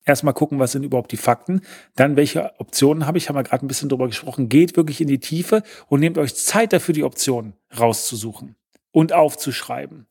Erstmal 0.06 0.34
gucken, 0.34 0.58
was 0.58 0.72
sind 0.72 0.84
überhaupt 0.84 1.12
die 1.12 1.18
Fakten. 1.18 1.62
Dann, 1.96 2.16
welche 2.16 2.60
Optionen 2.60 3.06
habe 3.06 3.18
ich? 3.18 3.28
Haben 3.28 3.36
wir 3.36 3.44
gerade 3.44 3.66
ein 3.66 3.68
bisschen 3.68 3.90
drüber 3.90 4.08
gesprochen. 4.08 4.48
Geht 4.48 4.78
wirklich 4.78 5.02
in 5.02 5.08
die 5.08 5.20
Tiefe 5.20 5.64
und 5.88 6.00
nehmt 6.00 6.18
euch 6.18 6.34
Zeit 6.34 6.72
dafür, 6.72 6.94
die 6.94 7.04
Optionen 7.04 7.54
rauszusuchen 7.78 8.56
und 8.92 9.12
aufzuschreiben 9.14 10.08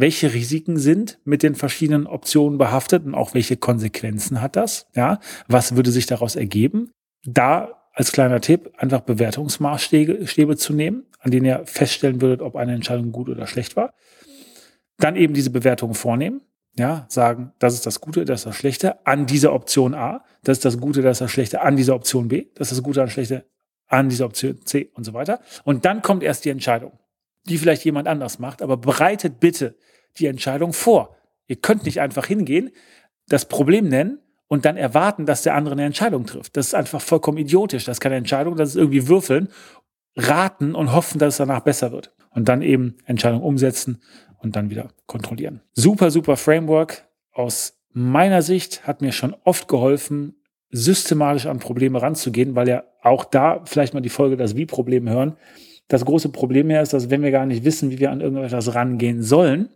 welche 0.00 0.32
Risiken 0.32 0.78
sind 0.78 1.18
mit 1.24 1.42
den 1.42 1.54
verschiedenen 1.54 2.06
Optionen 2.06 2.58
behaftet 2.58 3.04
und 3.04 3.14
auch 3.14 3.34
welche 3.34 3.56
Konsequenzen 3.56 4.40
hat 4.40 4.56
das? 4.56 4.86
Ja, 4.94 5.20
was 5.46 5.76
würde 5.76 5.90
sich 5.90 6.06
daraus 6.06 6.36
ergeben? 6.36 6.90
Da 7.24 7.79
als 8.00 8.12
kleiner 8.12 8.40
Tipp 8.40 8.72
einfach 8.78 9.00
Bewertungsmaßstäbe 9.00 10.56
zu 10.56 10.72
nehmen, 10.72 11.04
an 11.18 11.32
denen 11.32 11.44
ihr 11.44 11.66
feststellen 11.66 12.22
würdet, 12.22 12.40
ob 12.40 12.56
eine 12.56 12.72
Entscheidung 12.72 13.12
gut 13.12 13.28
oder 13.28 13.46
schlecht 13.46 13.76
war. 13.76 13.92
Dann 14.96 15.16
eben 15.16 15.34
diese 15.34 15.50
Bewertung 15.50 15.92
vornehmen. 15.92 16.40
Ja, 16.78 17.04
sagen, 17.10 17.52
das 17.58 17.74
ist 17.74 17.84
das 17.84 18.00
Gute, 18.00 18.24
das 18.24 18.40
ist 18.40 18.46
das 18.46 18.56
Schlechte 18.56 19.04
an 19.06 19.26
dieser 19.26 19.52
Option 19.52 19.92
A, 19.92 20.24
das 20.44 20.58
ist 20.58 20.64
das 20.64 20.78
Gute, 20.78 21.02
das 21.02 21.16
ist 21.16 21.20
das 21.20 21.30
Schlechte 21.30 21.60
an 21.60 21.76
dieser 21.76 21.94
Option 21.94 22.28
B, 22.28 22.46
das 22.54 22.70
ist 22.70 22.78
das 22.78 22.82
Gute, 22.82 23.00
das 23.00 23.12
Schlechte 23.12 23.44
an 23.86 24.08
dieser 24.08 24.24
Option 24.24 24.64
C 24.64 24.90
und 24.94 25.04
so 25.04 25.12
weiter. 25.12 25.40
Und 25.64 25.84
dann 25.84 26.00
kommt 26.00 26.22
erst 26.22 26.46
die 26.46 26.50
Entscheidung, 26.50 26.98
die 27.44 27.58
vielleicht 27.58 27.84
jemand 27.84 28.08
anders 28.08 28.38
macht, 28.38 28.62
aber 28.62 28.78
bereitet 28.78 29.40
bitte 29.40 29.76
die 30.16 30.24
Entscheidung 30.26 30.72
vor. 30.72 31.16
Ihr 31.48 31.56
könnt 31.56 31.84
nicht 31.84 32.00
einfach 32.00 32.24
hingehen, 32.24 32.70
das 33.28 33.44
Problem 33.44 33.88
nennen 33.88 34.20
und 34.50 34.64
dann 34.64 34.76
erwarten, 34.76 35.26
dass 35.26 35.42
der 35.42 35.54
andere 35.54 35.74
eine 35.74 35.84
Entscheidung 35.84 36.26
trifft. 36.26 36.56
Das 36.56 36.66
ist 36.66 36.74
einfach 36.74 37.00
vollkommen 37.00 37.38
idiotisch. 37.38 37.84
Das 37.84 37.96
ist 37.96 38.00
keine 38.00 38.16
Entscheidung, 38.16 38.56
das 38.56 38.70
ist 38.70 38.76
irgendwie 38.76 39.06
würfeln, 39.06 39.48
raten 40.16 40.74
und 40.74 40.92
hoffen, 40.92 41.20
dass 41.20 41.34
es 41.34 41.38
danach 41.38 41.60
besser 41.60 41.92
wird. 41.92 42.12
Und 42.30 42.48
dann 42.48 42.60
eben 42.60 42.96
Entscheidung 43.06 43.42
umsetzen 43.42 44.02
und 44.40 44.56
dann 44.56 44.68
wieder 44.68 44.88
kontrollieren. 45.06 45.60
Super, 45.72 46.10
super 46.10 46.36
Framework. 46.36 47.06
Aus 47.32 47.80
meiner 47.92 48.42
Sicht 48.42 48.88
hat 48.88 49.02
mir 49.02 49.12
schon 49.12 49.36
oft 49.44 49.68
geholfen, 49.68 50.34
systematisch 50.70 51.46
an 51.46 51.60
Probleme 51.60 52.02
ranzugehen, 52.02 52.56
weil 52.56 52.68
ja 52.68 52.82
auch 53.02 53.24
da 53.24 53.62
vielleicht 53.66 53.94
mal 53.94 54.00
die 54.00 54.08
Folge 54.08 54.36
das 54.36 54.56
Wie-Problem 54.56 55.08
hören. 55.08 55.36
Das 55.86 56.04
große 56.04 56.30
Problem 56.30 56.70
hier 56.70 56.82
ist, 56.82 56.92
dass 56.92 57.08
wenn 57.08 57.22
wir 57.22 57.30
gar 57.30 57.46
nicht 57.46 57.64
wissen, 57.64 57.92
wie 57.92 58.00
wir 58.00 58.10
an 58.10 58.20
irgendetwas 58.20 58.74
rangehen 58.74 59.22
sollen, 59.22 59.68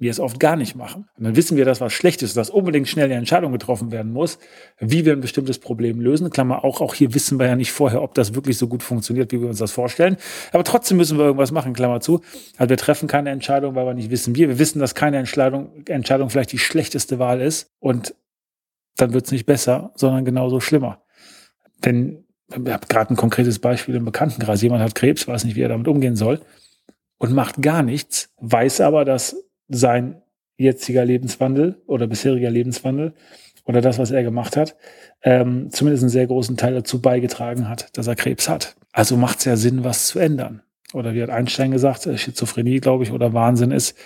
wir 0.00 0.10
es 0.10 0.18
oft 0.18 0.40
gar 0.40 0.56
nicht 0.56 0.74
machen. 0.74 1.08
Und 1.18 1.24
dann 1.24 1.36
wissen 1.36 1.58
wir, 1.58 1.66
dass 1.66 1.80
was 1.82 1.92
schlecht 1.92 2.22
ist, 2.22 2.34
dass 2.36 2.48
unbedingt 2.48 2.88
schnell 2.88 3.04
eine 3.04 3.14
Entscheidung 3.14 3.52
getroffen 3.52 3.92
werden 3.92 4.12
muss, 4.12 4.38
wie 4.78 5.04
wir 5.04 5.12
ein 5.12 5.20
bestimmtes 5.20 5.58
Problem 5.58 6.00
lösen. 6.00 6.30
Klammer 6.30 6.64
auch, 6.64 6.80
auch 6.80 6.94
hier 6.94 7.12
wissen 7.12 7.38
wir 7.38 7.46
ja 7.46 7.54
nicht 7.54 7.70
vorher, 7.70 8.02
ob 8.02 8.14
das 8.14 8.34
wirklich 8.34 8.56
so 8.56 8.66
gut 8.66 8.82
funktioniert, 8.82 9.30
wie 9.30 9.42
wir 9.42 9.48
uns 9.48 9.58
das 9.58 9.72
vorstellen. 9.72 10.16
Aber 10.52 10.64
trotzdem 10.64 10.96
müssen 10.96 11.18
wir 11.18 11.26
irgendwas 11.26 11.52
machen, 11.52 11.74
Klammer 11.74 12.00
zu. 12.00 12.22
Also 12.56 12.70
wir 12.70 12.78
treffen 12.78 13.08
keine 13.08 13.28
Entscheidung, 13.28 13.74
weil 13.74 13.84
wir 13.84 13.92
nicht 13.92 14.10
wissen, 14.10 14.34
wie. 14.34 14.48
Wir 14.48 14.58
wissen, 14.58 14.78
dass 14.78 14.94
keine 14.94 15.18
Entscheidung, 15.18 15.84
Entscheidung 15.86 16.30
vielleicht 16.30 16.52
die 16.52 16.58
schlechteste 16.58 17.18
Wahl 17.18 17.42
ist. 17.42 17.70
Und 17.78 18.14
dann 18.96 19.12
wird 19.12 19.26
es 19.26 19.32
nicht 19.32 19.44
besser, 19.44 19.92
sondern 19.96 20.24
genauso 20.24 20.60
schlimmer. 20.60 21.02
Denn 21.84 22.24
ich 22.48 22.72
habe 22.72 22.86
gerade 22.88 23.12
ein 23.12 23.16
konkretes 23.16 23.58
Beispiel 23.58 23.96
im 23.96 24.06
Bekanntenkreis. 24.06 24.62
Jemand 24.62 24.82
hat 24.82 24.94
Krebs, 24.94 25.28
weiß 25.28 25.44
nicht, 25.44 25.56
wie 25.56 25.62
er 25.62 25.68
damit 25.68 25.88
umgehen 25.88 26.16
soll 26.16 26.40
und 27.18 27.34
macht 27.34 27.60
gar 27.60 27.82
nichts, 27.82 28.30
weiß 28.38 28.80
aber, 28.80 29.04
dass 29.04 29.36
sein 29.70 30.20
jetziger 30.56 31.04
Lebenswandel 31.04 31.80
oder 31.86 32.06
bisheriger 32.06 32.50
Lebenswandel 32.50 33.14
oder 33.64 33.80
das, 33.80 33.98
was 33.98 34.10
er 34.10 34.22
gemacht 34.22 34.56
hat, 34.56 34.76
ähm, 35.22 35.70
zumindest 35.70 36.02
einen 36.02 36.10
sehr 36.10 36.26
großen 36.26 36.56
Teil 36.56 36.74
dazu 36.74 37.00
beigetragen 37.00 37.68
hat, 37.68 37.96
dass 37.96 38.06
er 38.06 38.16
Krebs 38.16 38.48
hat. 38.48 38.76
Also 38.92 39.16
macht 39.16 39.38
es 39.38 39.44
ja 39.44 39.56
Sinn, 39.56 39.84
was 39.84 40.08
zu 40.08 40.18
ändern. 40.18 40.62
Oder 40.92 41.14
wie 41.14 41.22
hat 41.22 41.30
Einstein 41.30 41.70
gesagt, 41.70 42.06
äh, 42.06 42.18
Schizophrenie, 42.18 42.80
glaube 42.80 43.04
ich, 43.04 43.12
oder 43.12 43.32
Wahnsinn 43.32 43.70
ist, 43.70 43.96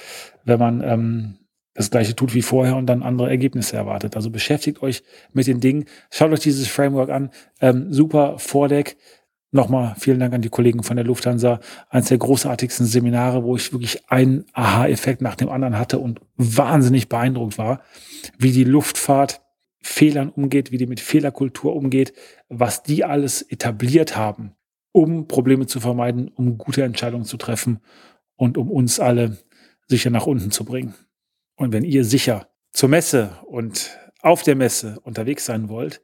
wenn 0.44 0.59
man 0.59 0.83
ähm, 0.83 1.35
das 1.74 1.90
gleiche 1.90 2.14
tut 2.14 2.35
wie 2.35 2.42
vorher 2.42 2.77
und 2.77 2.87
dann 2.87 3.03
andere 3.03 3.29
Ergebnisse 3.29 3.77
erwartet. 3.77 4.16
Also 4.16 4.31
beschäftigt 4.31 4.83
euch 4.83 5.03
mit 5.33 5.46
den 5.46 5.61
Dingen. 5.61 5.87
Schaut 6.11 6.31
euch 6.31 6.40
dieses 6.40 6.68
Framework 6.68 7.11
an. 7.11 7.31
Ähm, 7.61 7.92
super 7.92 8.38
Vordeck. 8.38 8.96
Nochmal 9.55 9.95
vielen 9.97 10.19
Dank 10.19 10.35
an 10.35 10.43
die 10.43 10.49
Kollegen 10.49 10.83
von 10.83 10.97
der 10.97 11.07
Lufthansa. 11.07 11.61
Eines 11.88 12.09
der 12.09 12.19
großartigsten 12.19 12.87
Seminare, 12.87 13.45
wo 13.45 13.55
ich 13.55 13.73
wirklich 13.73 14.11
einen 14.11 14.47
Aha-Effekt 14.53 15.23
nach 15.23 15.37
dem 15.37 15.49
anderen 15.49 15.79
hatte 15.79 16.01
und 16.01 16.21
wahnsinnig 16.37 17.09
beeindruckt 17.09 17.57
war, 17.57 17.81
wie 18.37 18.51
die 18.51 18.64
Luftfahrt 18.64 19.43
Fehlern 19.81 20.31
umgeht, 20.31 20.73
wie 20.73 20.77
die 20.77 20.88
mit 20.88 20.99
Fehlerkultur 20.99 21.77
umgeht, 21.77 22.14
was 22.49 22.83
die 22.83 23.05
alles 23.05 23.43
etabliert 23.43 24.17
haben, 24.17 24.57
um 24.90 25.29
Probleme 25.29 25.69
zu 25.69 25.79
vermeiden, 25.79 26.33
um 26.35 26.59
gute 26.59 26.83
Entscheidungen 26.83 27.25
zu 27.25 27.37
treffen 27.37 27.79
und 28.35 28.59
um 28.59 28.73
uns 28.73 28.99
alle 28.99 29.38
sicher 29.87 30.11
nach 30.11 30.27
unten 30.27 30.51
zu 30.51 30.64
bringen. 30.64 30.95
Und 31.55 31.73
wenn 31.73 31.85
ihr 31.85 32.05
sicher 32.05 32.49
zur 32.73 32.88
Messe 32.88 33.38
und 33.47 33.97
auf 34.21 34.43
der 34.43 34.57
Messe 34.57 34.99
unterwegs 35.05 35.45
sein 35.45 35.69
wollt, 35.69 36.03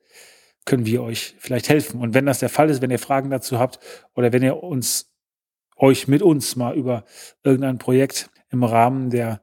können 0.64 0.86
wir 0.86 1.02
euch 1.02 1.34
vielleicht 1.38 1.68
helfen. 1.68 2.00
Und 2.00 2.14
wenn 2.14 2.26
das 2.26 2.40
der 2.40 2.48
Fall 2.48 2.70
ist, 2.70 2.82
wenn 2.82 2.90
ihr 2.90 2.98
Fragen 2.98 3.30
dazu 3.30 3.58
habt 3.58 3.78
oder 4.14 4.32
wenn 4.32 4.42
ihr 4.42 4.62
uns 4.62 5.10
euch 5.76 6.08
mit 6.08 6.22
uns 6.22 6.56
mal 6.56 6.76
über 6.76 7.04
irgendein 7.42 7.78
Projekt 7.78 8.30
im 8.50 8.64
Rahmen 8.64 9.10
der 9.10 9.40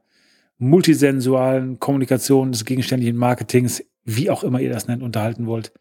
multisensualen 0.58 1.78
Kommunikation 1.78 2.52
des 2.52 2.64
gegenständlichen 2.64 3.16
Marketings, 3.16 3.84
wie 4.04 4.30
auch 4.30 4.44
immer 4.44 4.60
ihr 4.60 4.72
das 4.72 4.88
nennt, 4.88 5.02
unterhalten 5.02 5.46
wollt, 5.46 5.72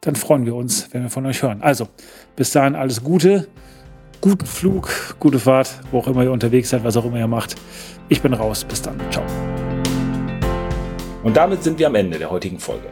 dann 0.00 0.16
freuen 0.16 0.46
wir 0.46 0.54
uns, 0.54 0.92
wenn 0.92 1.02
wir 1.02 1.10
von 1.10 1.26
euch 1.26 1.42
hören. 1.42 1.62
Also, 1.62 1.88
bis 2.36 2.50
dahin 2.50 2.74
alles 2.74 3.04
Gute, 3.04 3.48
guten 4.20 4.46
Flug, 4.46 5.16
gute 5.20 5.38
Fahrt, 5.38 5.80
wo 5.90 5.98
auch 5.98 6.08
immer 6.08 6.24
ihr 6.24 6.32
unterwegs 6.32 6.70
seid, 6.70 6.84
was 6.84 6.96
auch 6.96 7.04
immer 7.04 7.18
ihr 7.18 7.28
macht. 7.28 7.56
Ich 8.08 8.20
bin 8.20 8.34
raus, 8.34 8.64
bis 8.64 8.82
dann, 8.82 9.00
ciao. 9.10 9.24
Und 11.22 11.36
damit 11.36 11.62
sind 11.62 11.78
wir 11.78 11.86
am 11.86 11.94
Ende 11.94 12.18
der 12.18 12.30
heutigen 12.30 12.58
Folge. 12.58 12.88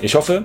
Ich 0.00 0.14
hoffe, 0.14 0.44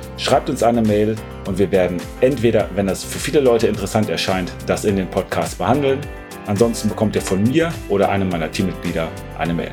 Schreibt 0.21 0.51
uns 0.51 0.61
eine 0.61 0.83
Mail 0.83 1.15
und 1.47 1.57
wir 1.57 1.71
werden 1.71 1.97
entweder, 2.21 2.69
wenn 2.75 2.85
das 2.85 3.03
für 3.03 3.17
viele 3.17 3.39
Leute 3.39 3.65
interessant 3.65 4.07
erscheint, 4.07 4.51
das 4.67 4.85
in 4.85 4.95
den 4.95 5.09
Podcast 5.09 5.57
behandeln. 5.57 5.99
Ansonsten 6.45 6.89
bekommt 6.89 7.15
ihr 7.15 7.23
von 7.23 7.41
mir 7.41 7.73
oder 7.89 8.07
einem 8.09 8.29
meiner 8.29 8.51
Teammitglieder 8.51 9.07
eine 9.39 9.55
Mail. 9.55 9.71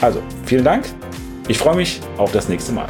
Also, 0.00 0.20
vielen 0.44 0.64
Dank. 0.64 0.86
Ich 1.46 1.56
freue 1.56 1.76
mich 1.76 2.00
auf 2.16 2.32
das 2.32 2.48
nächste 2.48 2.72
Mal. 2.72 2.88